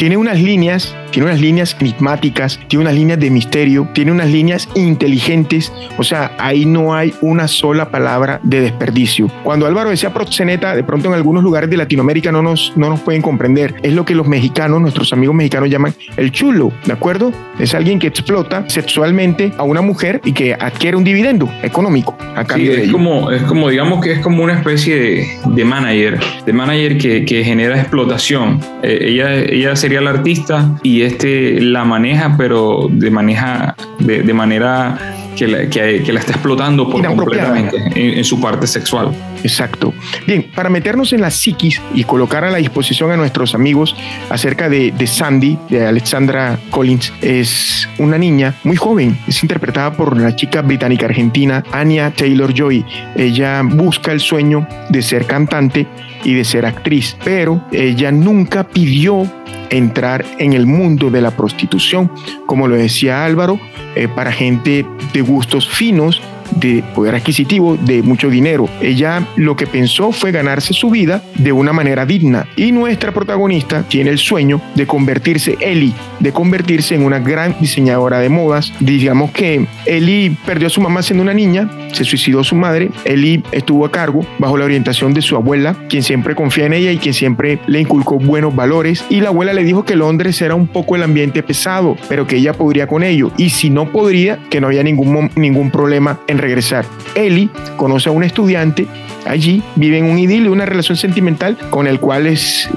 tiene 0.00 0.16
unas 0.16 0.40
líneas, 0.40 0.96
tiene 1.10 1.28
unas 1.28 1.40
líneas 1.40 1.76
enigmáticas, 1.78 2.58
tiene 2.68 2.84
unas 2.84 2.94
líneas 2.94 3.20
de 3.20 3.30
misterio, 3.30 3.88
tiene 3.94 4.12
unas 4.12 4.30
líneas 4.30 4.68
inteligentes, 4.74 5.72
o 5.98 6.04
sea, 6.04 6.32
ahí 6.38 6.64
no 6.64 6.94
hay 6.94 7.14
una 7.20 7.48
sola 7.48 7.90
palabra 7.90 8.40
de 8.42 8.60
desperdicio. 8.60 9.30
Cuando 9.44 9.66
Álvaro 9.66 9.90
decía 9.90 10.12
proxeneta, 10.12 10.74
de 10.74 10.84
pronto 10.84 11.08
en 11.08 11.14
algunos 11.14 11.42
lugares 11.42 11.68
de 11.70 11.76
Latinoamérica 11.76 12.32
no 12.32 12.42
nos, 12.42 12.72
no 12.76 12.88
nos 12.88 13.00
pueden 13.00 13.22
comprender. 13.22 13.74
Es 13.82 13.92
lo 13.92 14.04
que 14.04 14.14
los 14.14 14.26
mexicanos, 14.26 14.80
nuestros 14.80 15.12
amigos 15.12 15.34
mexicanos 15.34 15.68
llaman 15.68 15.94
el 16.16 16.32
chulo, 16.32 16.72
¿de 16.84 16.92
acuerdo? 16.92 17.32
Es 17.58 17.74
alguien 17.74 17.98
que 17.98 18.06
explota 18.06 18.64
sexualmente 18.68 19.52
a 19.58 19.62
una 19.64 19.82
mujer 19.82 20.20
y 20.24 20.32
que 20.32 20.54
adquiere 20.54 20.96
un 20.96 21.04
dividendo 21.04 21.50
económico 21.62 22.16
a 22.34 22.44
cambio 22.44 22.72
es 22.72 22.90
Como, 22.90 23.30
es 23.30 23.42
como, 23.42 23.68
digamos 23.68 24.02
que 24.02 24.12
es 24.12 24.18
como 24.20 24.42
una 24.42 24.54
especie 24.54 24.96
de, 24.96 25.26
de 25.54 25.64
manager, 25.64 26.18
de 26.46 26.52
manager 26.52 26.98
que, 26.98 27.24
que 27.24 27.44
genera 27.44 27.78
explotación. 27.78 28.60
Eh, 28.82 28.98
ella, 29.08 29.34
ella 29.34 29.76
se 29.76 29.90
sería 29.90 29.98
el 29.98 30.06
artista 30.06 30.70
y 30.84 30.99
este 31.02 31.60
la 31.60 31.84
maneja, 31.84 32.34
pero 32.36 32.88
de, 32.90 33.10
maneja, 33.10 33.74
de, 33.98 34.34
manera 34.34 34.98
que 35.36 35.46
la, 35.46 35.68
que, 35.68 36.12
la, 36.12 36.20
está 36.20 36.32
explotando 36.32 36.88
por 36.88 37.04
completamente 37.04 37.76
en, 37.94 38.24
su 38.24 38.40
parte 38.40 38.66
sexual. 38.66 39.12
Exacto. 39.42 39.94
Bien, 40.26 40.50
para 40.54 40.68
meternos 40.68 41.12
en 41.12 41.22
la 41.22 41.30
psiquis 41.30 41.80
y 41.94 42.04
colocar 42.04 42.44
a 42.44 42.50
la 42.50 42.58
disposición 42.58 43.10
a 43.10 43.16
nuestros 43.16 43.54
amigos 43.54 43.96
acerca 44.28 44.68
de, 44.68 44.92
de 44.92 45.06
Sandy, 45.06 45.58
de 45.68 45.86
Alexandra 45.86 46.58
Collins, 46.70 47.12
es 47.22 47.88
una 47.98 48.18
niña 48.18 48.54
muy 48.64 48.76
joven, 48.76 49.18
es 49.26 49.42
interpretada 49.42 49.92
por 49.92 50.20
la 50.20 50.36
chica 50.36 50.62
británica 50.62 51.06
argentina 51.06 51.62
Anya 51.72 52.10
Taylor 52.10 52.52
Joy. 52.52 52.84
Ella 53.16 53.62
busca 53.62 54.12
el 54.12 54.20
sueño 54.20 54.66
de 54.90 55.02
ser 55.02 55.26
cantante 55.26 55.86
y 56.24 56.34
de 56.34 56.44
ser 56.44 56.66
actriz, 56.66 57.16
pero 57.24 57.64
ella 57.72 58.12
nunca 58.12 58.64
pidió 58.64 59.26
entrar 59.70 60.24
en 60.38 60.52
el 60.52 60.66
mundo 60.66 61.10
de 61.10 61.20
la 61.20 61.30
prostitución, 61.30 62.10
como 62.46 62.68
lo 62.68 62.76
decía 62.76 63.24
Álvaro, 63.24 63.58
eh, 63.94 64.08
para 64.08 64.32
gente 64.32 64.84
de 65.12 65.20
gustos 65.22 65.68
finos 65.68 66.20
de 66.56 66.82
poder 66.94 67.14
adquisitivo, 67.14 67.76
de 67.76 68.02
mucho 68.02 68.30
dinero. 68.30 68.68
Ella 68.80 69.26
lo 69.36 69.56
que 69.56 69.66
pensó 69.66 70.12
fue 70.12 70.32
ganarse 70.32 70.72
su 70.72 70.90
vida 70.90 71.22
de 71.36 71.52
una 71.52 71.72
manera 71.72 72.06
digna. 72.06 72.46
Y 72.56 72.72
nuestra 72.72 73.12
protagonista 73.12 73.84
tiene 73.88 74.10
el 74.10 74.18
sueño 74.18 74.60
de 74.74 74.86
convertirse, 74.86 75.56
Ellie, 75.60 75.94
de 76.18 76.32
convertirse 76.32 76.94
en 76.94 77.04
una 77.04 77.18
gran 77.18 77.56
diseñadora 77.60 78.18
de 78.18 78.28
modas. 78.28 78.72
Digamos 78.80 79.30
que 79.30 79.66
Ellie 79.86 80.36
perdió 80.46 80.66
a 80.66 80.70
su 80.70 80.80
mamá 80.80 81.02
siendo 81.02 81.22
una 81.22 81.34
niña, 81.34 81.70
se 81.92 82.04
suicidó 82.04 82.44
su 82.44 82.54
madre. 82.54 82.90
Ellie 83.04 83.42
estuvo 83.52 83.84
a 83.84 83.90
cargo 83.90 84.24
bajo 84.38 84.56
la 84.56 84.64
orientación 84.64 85.14
de 85.14 85.22
su 85.22 85.36
abuela, 85.36 85.76
quien 85.88 86.02
siempre 86.02 86.34
confía 86.34 86.66
en 86.66 86.72
ella 86.72 86.92
y 86.92 86.98
quien 86.98 87.14
siempre 87.14 87.58
le 87.66 87.80
inculcó 87.80 88.18
buenos 88.18 88.54
valores. 88.54 89.04
Y 89.08 89.20
la 89.20 89.28
abuela 89.28 89.52
le 89.52 89.64
dijo 89.64 89.84
que 89.84 89.96
Londres 89.96 90.40
era 90.42 90.54
un 90.54 90.66
poco 90.66 90.96
el 90.96 91.02
ambiente 91.02 91.42
pesado, 91.42 91.96
pero 92.08 92.26
que 92.26 92.36
ella 92.36 92.52
podría 92.52 92.86
con 92.86 93.02
ello. 93.02 93.30
Y 93.36 93.50
si 93.50 93.70
no 93.70 93.90
podría, 93.90 94.38
que 94.50 94.60
no 94.60 94.68
había 94.68 94.82
ningún, 94.82 95.30
ningún 95.34 95.70
problema 95.70 96.20
en 96.26 96.38
regresar. 96.38 96.84
Eli 97.14 97.50
conoce 97.76 98.08
a 98.08 98.12
un 98.12 98.24
estudiante 98.24 98.86
allí, 99.26 99.62
vive 99.76 99.98
en 99.98 100.04
un 100.04 100.18
idilio, 100.18 100.52
una 100.52 100.66
relación 100.66 100.96
sentimental 100.96 101.56
con 101.70 101.86
el 101.86 102.00
cual 102.00 102.26
es, 102.26 102.68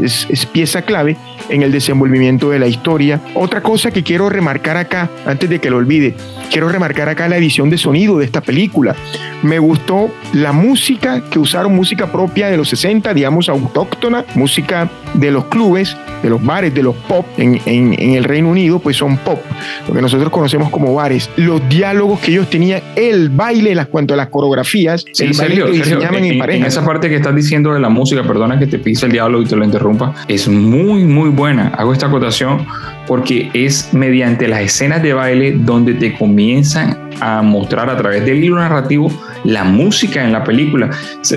pieza 0.52 0.84
clave 0.84 1.18
en 1.50 1.64
el 1.64 1.72
desenvolvimiento 1.72 2.50
de 2.50 2.60
la 2.60 2.68
historia. 2.68 3.22
Otra 3.36 3.62
cosa 3.62 3.92
que 3.92 4.04
quiero 4.04 4.30
remarcar 4.30 4.78
acá, 4.78 5.10
antes 5.26 5.50
de 5.50 5.60
que 5.60 5.70
lo 5.70 5.78
olvide, 5.78 6.16
quiero 6.52 6.70
remarcar 6.70 7.10
acá 7.10 7.28
la 7.28 7.38
edición 7.38 7.70
de 7.70 7.78
sonido 7.78 8.18
de 8.18 8.26
esta 8.26 8.42
película. 8.42 8.96
Me 9.42 9.60
gustó 9.60 10.10
la 10.34 10.52
música 10.52 11.22
que 11.30 11.40
usaron, 11.40 11.76
música 11.76 12.12
propia 12.12 12.48
de 12.48 12.58
los 12.58 12.70
60, 12.70 13.14
digamos 13.14 13.50
autóctona, 13.50 14.26
música 14.36 14.90
de 15.14 15.32
los 15.32 15.46
clubes, 15.46 15.96
de 16.22 16.30
los 16.30 16.44
bares, 16.44 16.74
de 16.74 16.84
los 16.84 16.96
pop 16.96 17.26
en, 17.38 17.60
en, 17.66 18.14
el 18.16 18.24
Reino 18.24 18.50
Unido, 18.50 18.80
pues 18.80 18.98
son 18.98 19.18
pop, 19.18 19.40
lo 19.88 19.94
que 19.94 20.02
nosotros 20.02 20.30
conocemos 20.30 20.70
como 20.70 20.94
bares. 20.94 21.30
Los 21.38 21.68
diálogos 21.70 22.20
que 22.20 22.32
ellos 22.32 22.50
tenían, 22.50 22.82
el 22.96 23.30
baile, 23.30 23.76
las 23.76 23.88
cuanto 23.88 24.14
a 24.14 24.18
las 24.18 24.28
coreografías, 24.28 25.06
el 25.20 25.34
baile 25.34 25.66
que 25.66 25.72
diseñaban 25.72 26.24
en, 26.24 26.40
pareja. 26.40 26.60
En 26.60 26.66
esa 26.66 26.86
parte 26.86 27.10
que 27.10 27.16
estás 27.16 27.36
diciendo 27.36 27.74
de 27.74 27.80
la 27.80 27.90
música, 27.90 28.24
perdona 28.24 28.60
que 28.60 28.68
te 28.68 28.80
pise 28.80 29.06
el 29.06 29.12
diablo 29.12 29.42
y 29.42 29.46
te 29.46 29.56
lo 29.56 29.64
interrumpa, 29.64 30.14
es 30.28 30.48
muy, 30.48 31.04
muy 31.04 31.30
buena. 31.30 31.70
Hago 31.78 31.94
esta 31.94 32.08
acotación 32.08 32.66
porque 33.08 33.50
es 33.54 33.94
mediante 33.94 34.48
las 34.48 34.62
escenas 34.62 35.04
de 35.04 35.14
baile 35.14 35.54
donde 35.58 35.94
te 35.94 36.16
comienzan 36.16 37.10
a 37.20 37.42
mostrar 37.42 37.90
a 37.90 37.98
través 37.98 38.26
del 38.26 38.44
hilo 38.44 38.56
narrativo 38.56 39.12
la 39.44 39.64
música 39.64 40.24
en 40.24 40.32
la 40.32 40.44
película. 40.44 40.90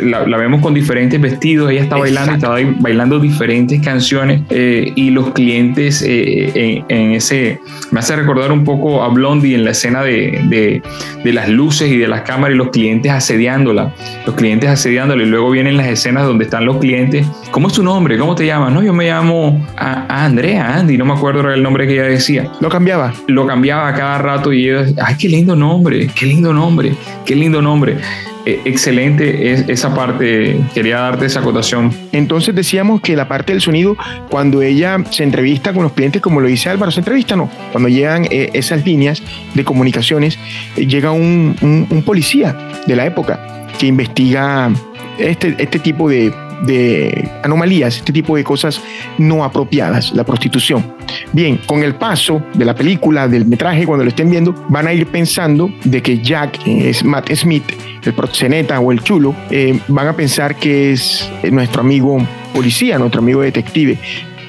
La, 0.02 0.24
vemos 0.36 0.60
con 0.60 0.74
diferentes 0.74 1.20
vestidos, 1.20 1.70
ella 1.70 1.82
está 1.82 1.96
bailando, 1.96 2.32
está 2.32 2.54
bailando 2.80 3.18
diferentes 3.18 3.80
canciones 3.80 4.42
eh, 4.50 4.92
y 4.94 5.10
los 5.10 5.32
clientes 5.32 6.02
eh, 6.06 6.84
en, 6.88 7.12
ese... 7.12 7.60
Me 7.90 8.00
hace 8.00 8.16
recordar 8.16 8.52
un 8.52 8.64
poco 8.64 9.02
a 9.02 9.08
Blondie 9.08 9.54
en 9.54 9.64
la 9.64 9.70
escena 9.70 10.02
de, 10.02 10.82
de, 11.22 11.32
las 11.32 11.48
luces 11.48 11.90
y 11.90 11.98
de 11.98 12.08
las 12.08 12.22
cámaras 12.22 12.54
y 12.54 12.58
los 12.58 12.70
clientes 12.70 13.12
asediándola, 13.12 13.92
los 14.24 14.34
clientes 14.34 14.70
asediándola 14.70 15.22
y 15.22 15.26
luego 15.26 15.50
vienen 15.50 15.76
las 15.76 15.88
escenas 15.88 16.24
donde 16.24 16.44
están 16.44 16.64
los 16.64 16.78
clientes. 16.78 17.26
¿Cómo 17.56 17.68
es 17.68 17.72
tu 17.72 17.82
nombre? 17.82 18.18
¿Cómo 18.18 18.34
te 18.34 18.44
llamas? 18.44 18.70
No, 18.70 18.82
yo 18.82 18.92
me 18.92 19.06
llamo 19.06 19.66
a, 19.78 20.24
Andrea, 20.26 20.76
Andy, 20.76 20.98
no 20.98 21.06
me 21.06 21.14
acuerdo 21.14 21.50
el 21.50 21.62
nombre 21.62 21.86
que 21.86 21.94
ella 21.94 22.02
decía. 22.02 22.52
Lo 22.60 22.68
cambiaba. 22.68 23.14
Lo 23.28 23.46
cambiaba 23.46 23.94
cada 23.94 24.18
rato 24.18 24.52
y 24.52 24.68
ella, 24.68 24.84
ay, 25.02 25.14
qué 25.18 25.26
lindo 25.26 25.56
nombre, 25.56 26.06
qué 26.08 26.26
lindo 26.26 26.52
nombre, 26.52 26.92
qué 27.24 27.34
lindo 27.34 27.62
nombre. 27.62 27.96
Eh, 28.44 28.60
excelente 28.66 29.52
es 29.52 29.66
esa 29.70 29.94
parte, 29.94 30.60
quería 30.74 30.98
darte 30.98 31.24
esa 31.24 31.40
acotación. 31.40 31.94
Entonces 32.12 32.54
decíamos 32.54 33.00
que 33.00 33.16
la 33.16 33.26
parte 33.26 33.54
del 33.54 33.62
sonido, 33.62 33.96
cuando 34.28 34.60
ella 34.60 34.98
se 35.08 35.22
entrevista 35.22 35.72
con 35.72 35.84
los 35.84 35.92
clientes, 35.92 36.20
como 36.20 36.42
lo 36.42 36.48
dice 36.48 36.68
Álvaro, 36.68 36.92
se 36.92 37.00
entrevista 37.00 37.36
no, 37.36 37.48
cuando 37.72 37.88
llegan 37.88 38.26
eh, 38.30 38.50
esas 38.52 38.84
líneas 38.84 39.22
de 39.54 39.64
comunicaciones, 39.64 40.38
eh, 40.76 40.86
llega 40.86 41.10
un, 41.10 41.56
un, 41.90 42.02
policía 42.02 42.54
de 42.86 42.96
la 42.96 43.06
época 43.06 43.66
que 43.78 43.86
investiga 43.86 44.70
este, 45.18 45.56
este 45.58 45.78
tipo 45.78 46.10
de, 46.10 46.34
de 46.62 47.28
anomalías, 47.42 47.96
este 47.96 48.12
tipo 48.12 48.36
de 48.36 48.44
cosas 48.44 48.80
no 49.18 49.44
apropiadas, 49.44 50.12
la 50.12 50.24
prostitución. 50.24 50.94
Bien, 51.32 51.60
con 51.66 51.82
el 51.82 51.94
paso 51.94 52.42
de 52.54 52.64
la 52.64 52.74
película, 52.74 53.28
del 53.28 53.46
metraje, 53.46 53.86
cuando 53.86 54.04
lo 54.04 54.10
estén 54.10 54.30
viendo, 54.30 54.54
van 54.68 54.86
a 54.86 54.92
ir 54.92 55.06
pensando 55.06 55.70
de 55.84 56.02
que 56.02 56.18
Jack 56.18 56.58
es 56.66 57.04
Matt 57.04 57.32
Smith, 57.34 57.64
el 58.02 58.14
proxeneta 58.14 58.78
o 58.80 58.92
el 58.92 59.02
chulo, 59.02 59.34
eh, 59.50 59.78
van 59.88 60.08
a 60.08 60.12
pensar 60.14 60.56
que 60.56 60.92
es 60.92 61.30
nuestro 61.50 61.80
amigo 61.80 62.18
policía, 62.54 62.98
nuestro 62.98 63.20
amigo 63.20 63.42
detective, 63.42 63.98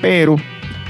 pero... 0.02 0.38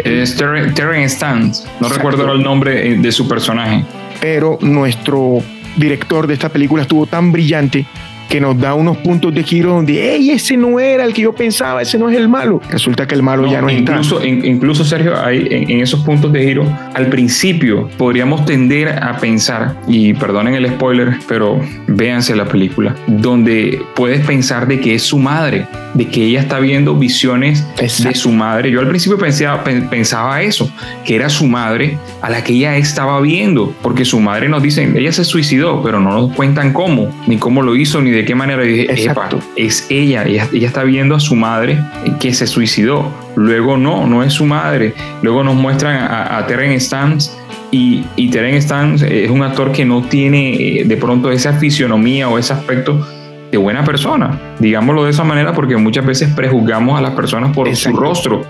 Es 0.04 0.36
Terry 0.36 1.10
Stans, 1.10 1.68
no 1.80 1.90
recuerdo 1.90 2.32
el 2.32 2.44
nombre 2.44 2.92
eh, 2.92 2.98
de 2.98 3.12
su 3.12 3.28
personaje. 3.28 3.84
Pero 4.22 4.60
nuestro 4.62 5.42
director 5.76 6.28
de 6.28 6.36
esta 6.36 6.50
película 6.50 6.84
estuvo 6.84 7.08
tan 7.08 7.32
brillante 7.32 7.86
que 8.29 8.41
nos 8.41 8.60
da 8.60 8.74
unos 8.74 8.98
puntos 8.98 9.34
de 9.34 9.43
giro 9.43 9.72
donde, 9.72 10.13
hey, 10.13 10.31
ese 10.31 10.57
no 10.57 10.79
era 10.79 11.03
el 11.03 11.13
que 11.13 11.24
yo 11.24 11.34
pensaba, 11.34 11.81
ese 11.81 11.98
no 11.98 12.10
es 12.10 12.17
el 12.17 12.27
malo. 12.27 12.62
Resulta 12.69 13.07
que 13.07 13.15
el 13.15 13.24
malo 13.24 13.50
ya 13.50 13.62
no 13.62 13.69
incluso, 13.69 14.22
está. 14.22 14.48
incluso, 14.48 14.84
Sergio, 14.84 15.13
hay, 15.17 15.48
en, 15.50 15.79
esos 15.79 16.01
puntos 16.01 16.31
de 16.31 16.43
giro, 16.43 16.65
al 16.93 17.07
principio 17.07 17.89
podríamos 17.98 18.46
tender 18.46 18.89
a 18.89 19.17
pensar, 19.17 19.75
y 19.88 20.13
perdonen 20.13 20.55
el 20.55 20.67
spoiler, 20.67 21.17
pero 21.27 21.60
véanse 21.88 22.36
la 22.36 22.46
película, 22.46 22.96
donde 23.07 23.81
puedes 23.96 24.25
pensar 24.25 24.67
de 24.67 24.79
que 24.79 24.96
es 24.96 25.03
su 25.03 25.17
madre, 25.17 25.65
de 25.93 26.07
que 26.07 26.25
ella 26.25 26.41
está 26.41 26.60
viendo 26.60 26.96
visiones 26.96 27.65
de 27.77 28.15
su 28.15 28.31
madre. 28.31 28.72
Yo 28.72 28.79
al 28.79 28.88
principio 28.88 29.17
pensaba, 29.17 29.63
pensaba 29.63 30.41
eso, 30.41 30.72
que 31.05 31.15
era 31.15 31.29
su 31.29 31.46
madre 31.46 31.98
a 32.22 32.29
la 32.29 32.43
que 32.43 32.53
ella 32.53 32.77
estaba 32.77 33.19
viendo, 33.22 33.74
porque 33.81 34.05
su 34.05 34.19
madre 34.19 34.50
nos 34.50 34.62
dice, 34.62 34.91
ella 34.96 35.12
se 35.12 35.24
suicidó, 35.24 35.81
pero 35.84 36.00
no 36.00 36.12
nos 36.12 36.34
cuentan 36.34 36.74
cómo, 36.74 37.10
ni 37.27 37.38
cómo 37.38 37.62
lo 37.62 37.75
hizo, 37.75 38.01
ni 38.01 38.12
de 38.18 38.26
qué 38.26 38.36
manera. 38.36 38.64
dije, 38.64 38.88
es 39.56 39.88
ella, 39.90 40.26
ella, 40.26 40.48
está 40.52 40.84
viendo 40.84 41.16
a 41.16 41.20
su 41.20 41.36
madre 41.36 41.80
que 42.20 42.34
se 42.34 42.48
suicidó. 42.48 43.12
Luego 43.36 43.78
no, 43.78 44.08
no 44.08 44.24
es 44.24 44.34
su 44.34 44.46
madre. 44.46 44.94
Luego 45.22 45.44
nos 45.44 45.56
muestran 45.56 45.98
a, 45.98 46.38
a 46.38 46.48
Terence 46.48 46.88
Stamps 46.88 47.38
y, 47.72 48.04
y 48.16 48.30
Terence 48.30 48.62
Stamps 48.62 49.02
es 49.04 49.30
un 49.30 49.44
actor 49.44 49.72
que 49.72 49.86
no 49.86 50.02
tiene 50.02 50.56
eh, 50.56 50.84
de 50.86 50.98
pronto 50.98 51.32
esa 51.32 51.54
fisionomía 51.54 52.28
o 52.28 52.40
ese 52.40 52.54
aspecto 52.54 53.08
de 53.51 53.58
buena 53.58 53.84
persona, 53.84 54.39
digámoslo 54.60 55.06
de 55.06 55.12
esa 55.12 55.24
manera, 55.24 55.54
porque 55.54 55.77
muchas 55.77 56.06
veces 56.06 56.34
prejuzgamos 56.34 56.98
a 56.98 57.01
las 57.01 57.12
personas 57.12 57.56
por 57.56 57.74
su 57.75 57.96
rostro. 57.96 58.42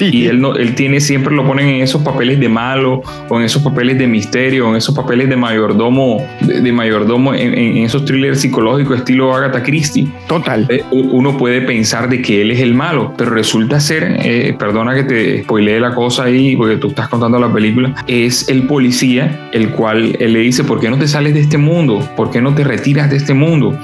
Y 0.00 0.26
él, 0.26 0.40
no, 0.40 0.54
él 0.54 0.74
tiene, 0.74 1.00
siempre 1.00 1.34
lo 1.34 1.46
ponen 1.46 1.68
en 1.68 1.82
esos 1.82 2.02
papeles 2.02 2.40
de 2.40 2.48
malo, 2.48 3.02
o 3.28 3.38
en 3.38 3.44
esos 3.44 3.62
papeles 3.62 3.98
de 3.98 4.06
misterio, 4.06 4.66
o 4.66 4.70
en 4.70 4.76
esos 4.76 4.94
papeles 4.94 5.28
de 5.28 5.36
mayordomo, 5.36 6.26
de, 6.40 6.72
mayordomo 6.72 7.34
en, 7.34 7.78
esos 7.78 8.04
thrillers 8.04 8.40
psicológicos 8.40 8.98
estilo 8.98 9.34
Agatha 9.34 9.62
Christie. 9.62 10.08
Total. 10.26 10.66
Eh, 10.68 10.82
uno 10.90 11.36
puede 11.36 11.60
pensar 11.62 12.08
de 12.08 12.22
que 12.22 12.42
él 12.42 12.50
es 12.50 12.60
el 12.60 12.74
malo, 12.74 13.14
pero 13.16 13.30
resulta 13.30 13.80
ser, 13.80 14.16
eh, 14.20 14.54
perdona 14.58 14.94
que 14.94 15.04
te 15.04 15.42
spoilee 15.42 15.80
la 15.80 15.94
cosa 15.94 16.24
ahí, 16.24 16.56
porque 16.56 16.76
tú 16.76 16.88
estás 16.88 17.08
contando 17.08 17.38
la 17.38 17.52
película, 17.52 17.94
es 18.06 18.48
el 18.48 18.62
policía, 18.64 19.48
el 19.52 19.70
cual 19.70 20.16
él 20.18 20.32
le 20.32 20.40
dice, 20.40 20.64
¿por 20.64 20.80
qué 20.80 20.90
no 20.90 20.98
te 20.98 21.06
sales 21.06 21.34
de 21.34 21.40
este 21.40 21.58
mundo? 21.58 22.06
¿Por 22.16 22.30
qué 22.30 22.40
no 22.40 22.54
te 22.54 22.64
retiras 22.64 23.10
de 23.10 23.16
este 23.16 23.34
mundo? 23.34 23.78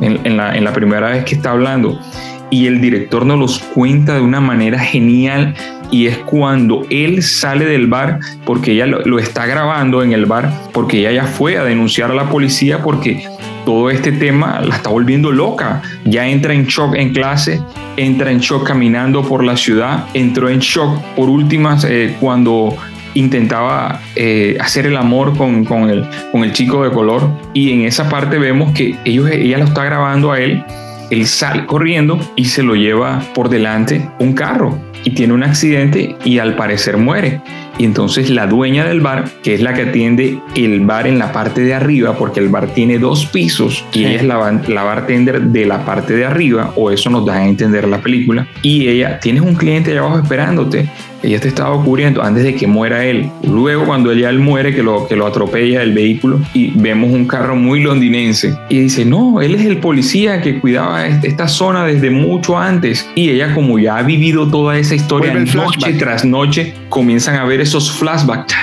En, 0.00 0.36
la, 0.36 0.72
primera 0.72 1.10
vez 1.10 1.24
que 1.24 1.34
está 1.34 1.50
hablando. 1.50 1.98
Y 2.50 2.66
el 2.66 2.80
director 2.80 3.26
nos 3.26 3.38
los 3.38 3.58
cuenta 3.58 4.14
de 4.14 4.20
una 4.20 4.40
manera 4.40 4.78
genial 4.78 5.54
y 5.90 6.06
es 6.06 6.18
cuando 6.18 6.84
él 6.90 7.22
sale 7.22 7.64
del 7.64 7.86
bar 7.86 8.20
porque 8.44 8.72
ella 8.72 8.86
lo, 8.86 9.18
está 9.18 9.46
grabando 9.46 10.02
en 10.02 10.12
el 10.12 10.26
bar 10.26 10.52
porque 10.72 11.00
ella 11.00 11.12
ya 11.12 11.24
fue 11.24 11.58
a 11.58 11.64
denunciar 11.64 12.10
a 12.10 12.14
la 12.14 12.28
policía 12.30 12.82
porque 12.82 13.24
todo 13.64 13.90
este 13.90 14.12
tema 14.12 14.60
la 14.60 14.76
está 14.76 14.88
volviendo 14.88 15.30
loca. 15.30 15.82
Ya 16.06 16.26
entra 16.26 16.54
en 16.54 16.64
shock 16.66 16.94
en 16.94 17.12
clase, 17.12 17.60
entra 17.98 18.30
en 18.30 18.38
shock 18.38 18.66
caminando 18.66 19.22
por 19.22 19.44
la 19.44 19.56
ciudad, 19.58 20.06
entró 20.14 20.48
en 20.48 20.60
shock 20.60 21.02
por 21.14 21.28
últimas 21.28 21.84
eh, 21.84 22.16
cuando 22.18 22.74
intentaba 23.18 24.00
eh, 24.16 24.56
hacer 24.60 24.86
el 24.86 24.96
amor 24.96 25.36
con, 25.36 25.64
con, 25.64 25.90
el, 25.90 26.06
con 26.32 26.44
el 26.44 26.52
chico 26.52 26.84
de 26.84 26.90
color 26.90 27.28
y 27.52 27.72
en 27.72 27.82
esa 27.82 28.08
parte 28.08 28.38
vemos 28.38 28.72
que 28.72 28.96
ellos, 29.04 29.28
ella 29.30 29.58
lo 29.58 29.64
está 29.64 29.84
grabando 29.84 30.32
a 30.32 30.40
él, 30.40 30.64
él 31.10 31.26
sale 31.26 31.66
corriendo 31.66 32.18
y 32.36 32.46
se 32.46 32.62
lo 32.62 32.74
lleva 32.74 33.22
por 33.34 33.48
delante 33.48 34.08
un 34.18 34.34
carro 34.34 34.78
y 35.04 35.10
tiene 35.10 35.32
un 35.32 35.42
accidente 35.42 36.16
y 36.24 36.38
al 36.38 36.56
parecer 36.56 36.96
muere. 36.96 37.40
Y 37.78 37.84
entonces 37.84 38.28
la 38.28 38.46
dueña 38.46 38.84
del 38.86 39.00
bar, 39.00 39.30
que 39.42 39.54
es 39.54 39.60
la 39.60 39.72
que 39.72 39.82
atiende 39.82 40.40
el 40.56 40.80
bar 40.80 41.06
en 41.06 41.18
la 41.18 41.32
parte 41.32 41.60
de 41.60 41.74
arriba, 41.74 42.16
porque 42.18 42.40
el 42.40 42.48
bar 42.48 42.74
tiene 42.74 42.98
dos 42.98 43.26
pisos 43.26 43.84
y 43.92 44.00
ella 44.00 44.16
es 44.16 44.24
la, 44.24 44.60
la 44.66 44.82
bartender 44.82 45.40
de 45.40 45.64
la 45.64 45.84
parte 45.84 46.14
de 46.14 46.24
arriba, 46.24 46.72
o 46.74 46.90
eso 46.90 47.08
nos 47.08 47.24
da 47.24 47.36
a 47.36 47.48
entender 47.48 47.86
la 47.86 47.98
película, 47.98 48.48
y 48.62 48.88
ella, 48.88 49.20
tienes 49.20 49.42
un 49.42 49.54
cliente 49.54 49.92
allá 49.92 50.00
abajo 50.00 50.18
esperándote, 50.18 50.88
ella 51.28 51.40
te 51.40 51.48
estaba 51.48 51.82
cubriendo 51.84 52.22
antes 52.22 52.42
de 52.42 52.54
que 52.54 52.66
muera 52.66 53.04
él. 53.04 53.30
Luego 53.42 53.84
cuando 53.84 54.10
ella 54.10 54.30
él 54.30 54.38
muere, 54.38 54.74
que 54.74 54.82
lo, 54.82 55.06
que 55.06 55.14
lo 55.14 55.26
atropella 55.26 55.82
el 55.82 55.92
vehículo 55.92 56.40
y 56.54 56.70
vemos 56.74 57.10
un 57.10 57.26
carro 57.26 57.54
muy 57.54 57.80
londinense. 57.80 58.56
Y 58.70 58.80
dice, 58.80 59.04
no, 59.04 59.42
él 59.42 59.54
es 59.54 59.66
el 59.66 59.78
policía 59.78 60.40
que 60.40 60.58
cuidaba 60.58 61.06
esta 61.06 61.46
zona 61.46 61.84
desde 61.84 62.10
mucho 62.10 62.58
antes. 62.58 63.06
Y 63.14 63.28
ella 63.28 63.54
como 63.54 63.78
ya 63.78 63.98
ha 63.98 64.02
vivido 64.02 64.48
toda 64.48 64.78
esa 64.78 64.94
historia 64.94 65.34
noche 65.34 65.92
tras 65.98 66.24
noche, 66.24 66.74
comienzan 66.88 67.36
a 67.36 67.44
ver 67.44 67.60
esos 67.60 67.92
flashbacks. 67.92 68.54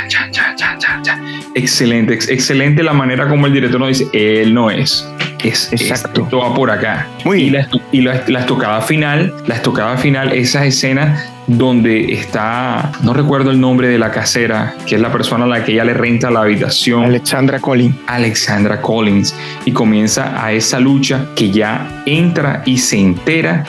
excelente, 1.54 2.13
excelente 2.13 2.82
la 2.82 2.93
manera 2.93 3.28
como 3.28 3.45
el 3.45 3.54
director 3.54 3.80
nos 3.80 3.89
dice, 3.89 4.08
él 4.41 4.54
no 4.54 4.71
es. 4.71 5.08
Es, 5.43 5.71
Exacto. 5.71 6.23
esto 6.23 6.39
va 6.39 6.56
por 6.56 6.71
acá. 6.71 7.08
Muy 7.23 7.43
y 7.43 7.49
la, 7.51 7.67
y 7.91 8.01
la, 8.01 8.23
la, 8.28 8.39
estocada 8.39 8.82
final, 8.82 9.32
la 9.45 9.56
estocada 9.56 9.95
final, 9.97 10.34
esa 10.34 10.65
escena 10.65 11.35
donde 11.48 12.14
está, 12.14 12.92
no 13.04 13.14
recuerdo 13.14 13.52
el 13.52 13.60
nombre 13.60 13.88
de 13.88 14.00
la 14.00 14.12
casera, 14.12 14.76
que 14.86 14.96
es 14.96 15.02
la 15.02 15.12
persona 15.12 15.46
a 15.46 15.48
la 15.48 15.64
que 15.64 15.74
ella 15.74 15.86
le 15.86 15.94
renta 15.94 16.32
la 16.32 16.42
habitación. 16.42 17.04
Alexandra 17.04 17.60
Collins. 17.60 17.96
Alexandra 18.08 18.82
Collins. 18.82 19.36
Y 19.66 19.72
comienza 19.72 20.44
a 20.44 20.52
esa 20.52 20.80
lucha 20.80 21.28
que 21.36 21.52
ya 21.52 22.04
entra 22.06 22.64
y 22.66 22.78
se 22.78 22.98
entera, 22.98 23.66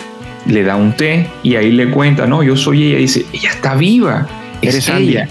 le 0.46 0.62
da 0.62 0.76
un 0.76 0.92
té 0.92 1.28
y 1.42 1.56
ahí 1.56 1.72
le 1.72 1.90
cuenta, 1.90 2.26
no, 2.26 2.42
yo 2.42 2.56
soy 2.56 2.88
ella. 2.88 2.98
Dice, 2.98 3.26
ella 3.32 3.50
está 3.50 3.74
viva. 3.74 4.26
Es 4.62 4.88
ella. 4.88 5.28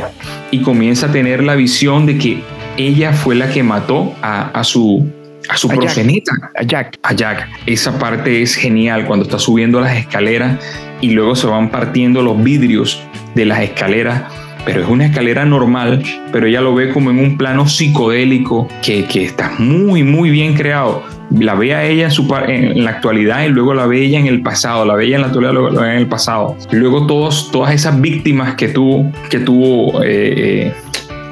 Y 0.52 0.62
comienza 0.62 1.08
a 1.08 1.12
tener 1.12 1.44
la 1.44 1.56
visión 1.56 2.06
de 2.06 2.18
que 2.18 2.44
ella 2.78 3.14
fue 3.14 3.36
la 3.36 3.50
que 3.50 3.64
mató 3.64 4.14
a, 4.22 4.64
su 4.64 5.08
a 5.50 5.58
su 5.58 5.68
progenita, 5.68 6.32
a 6.56 6.64
Jack. 6.64 6.98
A 7.04 7.14
Jack. 7.14 7.48
Esa 7.66 7.98
parte 8.00 8.42
es 8.42 8.56
genial 8.56 9.06
cuando 9.06 9.26
está 9.26 9.40
subiendo 9.40 9.80
las 9.82 9.98
escaleras 9.98 10.60
y 11.02 11.12
luego 11.12 11.36
se 11.36 11.48
van 11.48 11.70
partiendo 11.70 12.22
los 12.22 12.42
vidrios 12.42 13.02
de 13.36 13.46
las 13.46 13.60
escaleras. 13.60 14.24
Pero 14.66 14.82
es 14.82 14.90
una 14.90 15.06
escalera 15.06 15.46
normal, 15.46 16.02
pero 16.32 16.48
ella 16.48 16.60
lo 16.60 16.74
ve 16.74 16.90
como 16.90 17.12
en 17.12 17.20
un 17.20 17.38
plano 17.38 17.68
psicodélico 17.68 18.68
que, 18.82 19.06
que 19.06 19.24
está 19.24 19.54
muy, 19.60 20.04
muy 20.04 20.32
bien 20.32 20.56
creado. 20.56 21.04
La 21.32 21.54
ve 21.54 21.76
a 21.76 21.86
ella 21.86 22.06
en, 22.06 22.12
su, 22.12 22.28
en 22.48 22.84
la 22.84 22.92
actualidad 22.92 23.46
y 23.46 23.50
luego 23.50 23.76
la 23.76 23.86
ve 23.86 24.04
ella 24.04 24.20
en 24.20 24.26
el 24.26 24.42
pasado, 24.42 24.86
la 24.86 24.96
ve 24.96 25.06
ella 25.06 25.18
en 25.18 25.22
la 25.22 25.28
actualidad, 25.28 25.54
luego 25.54 25.70
la 25.70 25.82
ve 25.82 25.92
en 25.92 25.98
el 25.98 26.08
pasado. 26.08 26.58
Luego 26.72 27.06
todos, 27.06 27.52
todas 27.52 27.76
esas 27.76 28.02
víctimas 28.02 28.56
que 28.56 28.70
tuvo, 28.70 29.12
que 29.30 29.40
tuvo 29.40 30.04
eh, 30.04 30.68
eh 30.68 30.74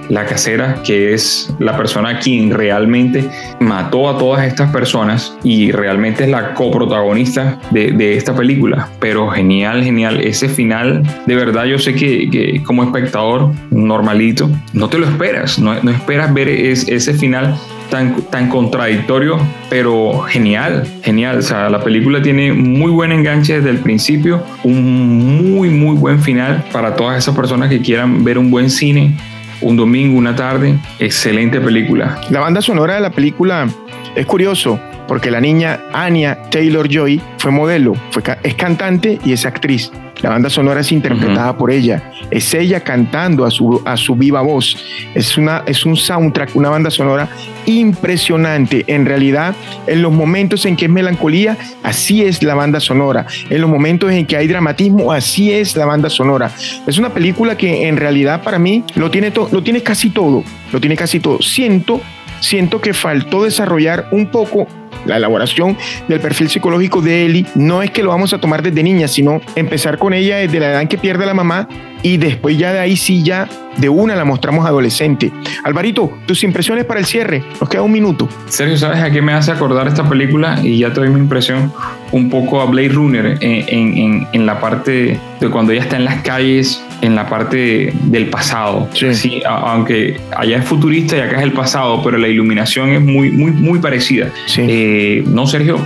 la 0.10 0.26
casera, 0.26 0.82
que 0.84 1.14
es 1.14 1.54
la 1.60 1.78
persona 1.78 2.20
quien 2.20 2.52
realmente 2.52 3.30
mató 3.60 4.10
a 4.10 4.18
todas 4.18 4.46
estas 4.46 4.72
personas 4.72 5.36
y 5.44 5.72
realmente 5.72 6.24
es 6.24 6.30
la 6.30 6.54
coprotagonista 6.54 7.60
de, 7.72 7.92
de 7.92 8.18
esta 8.18 8.36
película. 8.36 8.90
Pero 9.00 9.30
genial, 9.30 9.84
genial. 9.84 10.22
Ese 10.22 10.50
final, 10.50 11.04
de 11.26 11.36
verdad, 11.36 11.66
yo 11.66 11.80
sé 11.80 11.96
que, 11.96 12.62
como 12.66 12.84
espectador 12.84 13.52
normalito, 13.72 14.50
no 14.74 14.90
te 14.90 14.98
lo 14.98 15.08
esperas, 15.08 15.60
no, 15.60 15.82
no 15.82 15.92
esperas 15.92 16.34
ver 16.34 16.50
ese 16.50 17.14
final 17.14 17.56
tan, 17.90 18.16
tan 18.24 18.50
contradictorio, 18.50 19.38
pero 19.70 20.22
genial, 20.22 20.88
genial. 21.04 21.38
O 21.38 21.42
sea, 21.42 21.70
la 21.70 21.84
película 21.84 22.22
tiene 22.22 22.52
muy 22.52 22.92
buen 22.92 23.12
enganche 23.12 23.58
desde 23.58 23.70
el 23.70 23.80
principio, 23.80 24.44
un 24.64 25.54
muy, 25.54 25.70
muy 25.70 25.96
buen 25.96 26.20
final 26.20 26.64
para 26.72 26.96
todas 26.96 27.18
esas 27.18 27.36
personas 27.36 27.70
que 27.70 27.82
quieran 27.82 28.24
ver 28.24 28.38
un 28.38 28.50
buen 28.50 28.70
cine 28.70 29.16
un 29.62 29.76
domingo, 29.76 30.18
una 30.18 30.36
tarde. 30.36 30.78
Excelente 31.00 31.60
película. 31.62 32.20
La 32.30 32.40
banda 32.40 32.62
sonora 32.62 32.96
de 32.96 33.02
la 33.02 33.12
película 33.12 33.68
es 34.16 34.26
curioso 34.26 34.80
porque 35.08 35.32
la 35.32 35.42
niña 35.42 35.82
Anya 35.94 36.50
Taylor 36.50 36.88
Joy 36.90 37.22
fue 37.38 37.52
modelo, 37.52 37.96
fue, 38.12 38.24
es 38.44 38.56
cantante 38.56 39.20
y 39.24 39.34
es 39.34 39.46
actriz. 39.46 39.92
La 40.24 40.30
banda 40.30 40.50
sonora 40.50 40.80
es 40.80 40.92
interpretada 40.94 41.58
por 41.58 41.70
ella. 41.70 42.02
Es 42.32 42.54
ella 42.54 42.80
cantando 42.80 43.44
a 43.44 43.52
su, 43.52 43.82
a 43.84 43.98
su 43.98 44.16
viva 44.16 44.40
voz. 44.42 44.78
Es, 45.14 45.38
una, 45.38 45.64
es 45.66 45.86
un 45.86 45.98
soundtrack, 45.98 46.56
una 46.56 46.70
banda 46.70 46.90
sonora 46.90 47.28
impresionante. 47.66 48.86
En 48.88 49.06
realidad, 49.06 49.54
en 49.86 50.02
los 50.02 50.14
momentos 50.14 50.66
en 50.66 50.78
que 50.78 50.86
es 50.86 50.92
melancolía, 50.92 51.58
así 51.84 52.24
es 52.24 52.42
la 52.42 52.56
banda 52.56 52.80
sonora. 52.80 53.28
En 53.50 53.60
los 53.60 53.70
momentos 53.70 54.14
en 54.14 54.26
que 54.26 54.38
hay 54.38 54.48
dramatismo, 54.48 55.12
así 55.12 55.52
es 55.52 55.76
la 55.76 55.86
banda 55.86 56.10
sonora. 56.10 56.50
Es 56.88 56.98
una 56.98 57.10
película 57.10 57.58
que 57.58 57.90
en 57.90 57.98
realidad 57.98 58.44
para 58.44 58.58
mí 58.58 58.86
lo 58.96 59.12
tiene, 59.12 59.30
lo 59.52 59.62
tiene 59.62 59.84
casi 59.84 60.10
todo. 60.10 60.46
Lo 60.72 60.80
tiene 60.80 60.96
casi 60.96 61.20
todo. 61.20 61.42
Siento, 61.42 62.00
siento 62.40 62.80
que 62.80 62.94
faltó 62.94 63.44
desarrollar 63.44 64.08
un 64.12 64.28
poco 64.28 64.70
la 65.06 65.18
elaboración 65.18 65.78
del 66.08 66.20
perfil 66.20 66.50
psicológico 66.50 67.02
de 67.02 67.26
Eli 67.26 67.46
no 67.56 67.82
es 67.82 67.92
que 67.92 68.04
lo 68.04 68.10
vamos 68.10 68.34
a 68.34 68.40
tomar 68.40 68.62
desde 68.62 68.84
niña, 68.84 69.08
sino 69.08 69.42
empezar 69.56 69.98
con 69.98 70.14
ella 70.14 70.38
desde 70.38 70.60
la 70.60 70.72
edad 70.72 70.82
en 70.82 70.88
que 70.88 70.98
pierde 70.98 71.26
la 71.26 71.34
mamá 71.34 71.68
y 72.02 72.18
después 72.18 72.58
ya 72.58 72.74
de 72.74 72.80
ahí 72.80 72.98
sí 72.98 73.24
ya 73.24 73.48
de 73.78 73.90
una 73.90 74.16
la 74.16 74.26
mostramos 74.26 74.66
adolescente. 74.66 75.32
Alvarito, 75.64 76.20
tus 76.26 76.44
impresiones 76.44 76.86
para 76.86 77.00
el 77.00 77.06
cierre. 77.06 77.44
Nos 77.60 77.70
queda 77.70 77.82
un 77.82 77.92
minuto. 77.92 78.28
Sergio, 78.48 78.78
¿sabes 78.78 79.00
a 79.00 79.10
qué 79.10 79.22
me 79.22 79.34
hace 79.34 79.52
acordar 79.52 79.88
esta 79.88 80.08
película? 80.08 80.60
Y 80.62 80.80
ya 80.80 80.94
te 80.94 81.00
doy 81.00 81.10
mi 81.10 81.20
impresión 81.20 81.74
un 82.12 82.30
poco 82.30 82.62
a 82.62 82.66
Blade 82.66 82.90
Runner 82.90 83.38
en, 83.42 84.28
en, 84.32 84.46
la 84.46 84.60
parte 84.60 85.20
de 85.40 85.50
cuando 85.50 85.72
ella 85.72 85.82
está 85.82 85.96
en 85.96 86.06
las 86.06 86.22
calles, 86.22 86.84
en 87.04 87.16
la 87.16 87.28
parte 87.28 87.94
del 88.06 88.30
pasado. 88.30 88.88
Sí. 88.94 89.42
aunque 89.46 90.20
allá 90.36 90.58
es 90.58 90.66
futurista 90.66 91.18
y 91.18 91.20
acá 91.20 91.38
es 91.38 91.44
el 91.44 91.52
pasado, 91.52 92.02
pero 92.02 92.18
la 92.18 92.30
iluminación 92.30 92.90
es 92.92 93.02
muy, 93.02 93.30
muy, 93.30 93.52
muy 93.52 93.80
parecida. 93.80 94.30
Eh, 94.58 95.22
no, 95.28 95.46
Sergio, 95.46 95.78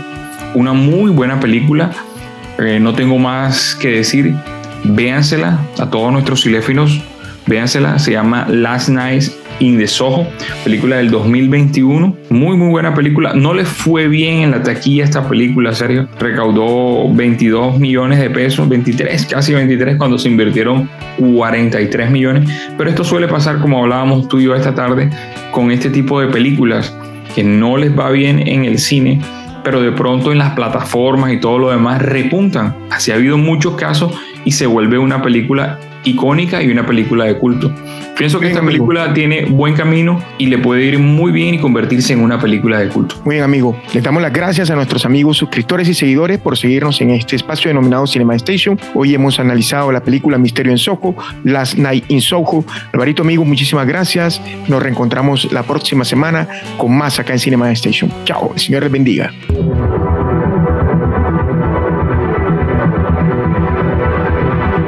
una 0.54 0.74
muy 0.74 1.10
buena 1.10 1.40
película. 1.40 1.92
Eh, 2.60 2.80
no 2.80 2.94
tengo 2.94 3.18
más 3.18 3.76
que 3.76 3.90
decir 3.90 4.36
véansela 4.84 5.60
a 5.80 5.90
todos 5.90 6.12
nuestros 6.12 6.44
ciléfilos, 6.44 7.02
véansela, 7.48 7.98
se 7.98 8.12
llama 8.12 8.46
Last 8.48 8.90
Nights 8.90 9.36
in 9.60 9.78
the 9.78 9.88
Soho, 9.88 10.28
película 10.64 10.98
del 10.98 11.10
2021, 11.10 12.16
muy 12.30 12.58
muy 12.58 12.70
buena 12.70 12.94
película, 12.94 13.34
no 13.34 13.54
le 13.54 13.66
fue 13.66 14.08
bien 14.08 14.42
en 14.42 14.52
la 14.52 14.64
taquilla 14.64 15.04
esta 15.04 15.28
película, 15.28 15.74
serio, 15.74 16.08
recaudó 16.20 17.12
22 17.14 17.80
millones 17.80 18.20
de 18.20 18.30
pesos, 18.30 18.68
23, 18.68 19.26
casi 19.26 19.54
23 19.54 19.98
cuando 19.98 20.18
se 20.18 20.30
invirtieron 20.30 20.90
43 21.20 22.12
millones, 22.12 22.50
pero 22.78 22.90
esto 22.90 23.04
suele 23.04 23.28
pasar 23.28 23.60
como 23.60 23.80
hablábamos 23.80 24.28
tú 24.28 24.40
y 24.40 24.46
yo 24.46 24.56
esta 24.56 24.76
tarde 24.76 25.10
con 25.52 25.72
este 25.72 25.90
tipo 25.90 26.20
de 26.20 26.28
películas 26.28 26.96
que 27.36 27.44
no 27.44 27.78
les 27.78 27.98
va 27.98 28.10
bien 28.10 28.48
en 28.48 28.66
el 28.66 28.80
cine 28.80 29.20
pero 29.64 29.82
de 29.82 29.92
pronto 29.92 30.32
en 30.32 30.38
las 30.38 30.54
plataformas 30.54 31.34
y 31.34 31.42
todo 31.42 31.60
lo 31.60 31.72
demás 31.72 32.02
repuntan. 32.02 32.74
Así 32.90 33.12
ha 33.12 33.16
habido 33.16 33.38
muchos 33.38 33.76
casos 33.76 34.14
y 34.46 34.54
se 34.54 34.66
vuelve 34.66 34.98
una 34.98 35.22
película 35.22 35.78
icónica 36.10 36.62
y 36.62 36.70
una 36.70 36.86
película 36.86 37.26
de 37.26 37.38
culto. 37.38 37.72
Pienso 38.18 38.40
que 38.40 38.48
esta 38.48 38.62
película 38.62 39.14
tiene 39.14 39.46
buen 39.46 39.76
camino 39.76 40.20
y 40.38 40.48
le 40.48 40.58
puede 40.58 40.84
ir 40.84 40.98
muy 41.00 41.32
bien 41.32 41.54
y 41.56 41.60
convertirse 41.60 42.14
en 42.14 42.22
una 42.22 42.40
película 42.40 42.80
de 42.80 42.90
culto. 42.90 43.16
Muy 43.24 43.36
bien, 43.36 43.44
amigo. 43.44 43.80
Le 43.94 44.02
damos 44.02 44.22
las 44.22 44.34
gracias 44.34 44.72
a 44.72 44.76
nuestros 44.76 45.06
amigos 45.06 45.38
suscriptores 45.38 45.88
y 45.88 45.94
seguidores 45.94 46.40
por 46.40 46.58
seguirnos 46.58 47.00
en 47.02 47.12
este 47.12 47.36
espacio 47.36 47.70
denominado 47.70 48.08
Cinema 48.08 48.36
Station. 48.36 48.80
Hoy 48.96 49.14
hemos 49.14 49.40
analizado 49.40 49.92
la 49.92 50.02
película 50.02 50.38
Misterio 50.38 50.72
en 50.72 50.78
Soho, 50.78 51.16
Last 51.44 51.78
Night 51.78 52.06
in 52.10 52.22
Soho. 52.22 52.66
Alvarito, 52.94 53.22
amigo, 53.22 53.46
muchísimas 53.46 53.86
gracias. 53.88 54.42
Nos 54.68 54.82
reencontramos 54.82 55.52
la 55.52 55.64
próxima 55.64 56.04
semana 56.04 56.48
con 56.78 56.98
más 56.98 57.20
acá 57.20 57.34
en 57.34 57.40
Cinema 57.40 57.72
Station. 57.72 58.12
Chao, 58.26 58.52
el 58.54 58.60
Señor 58.60 58.84
les 58.84 58.92
bendiga. 58.92 59.32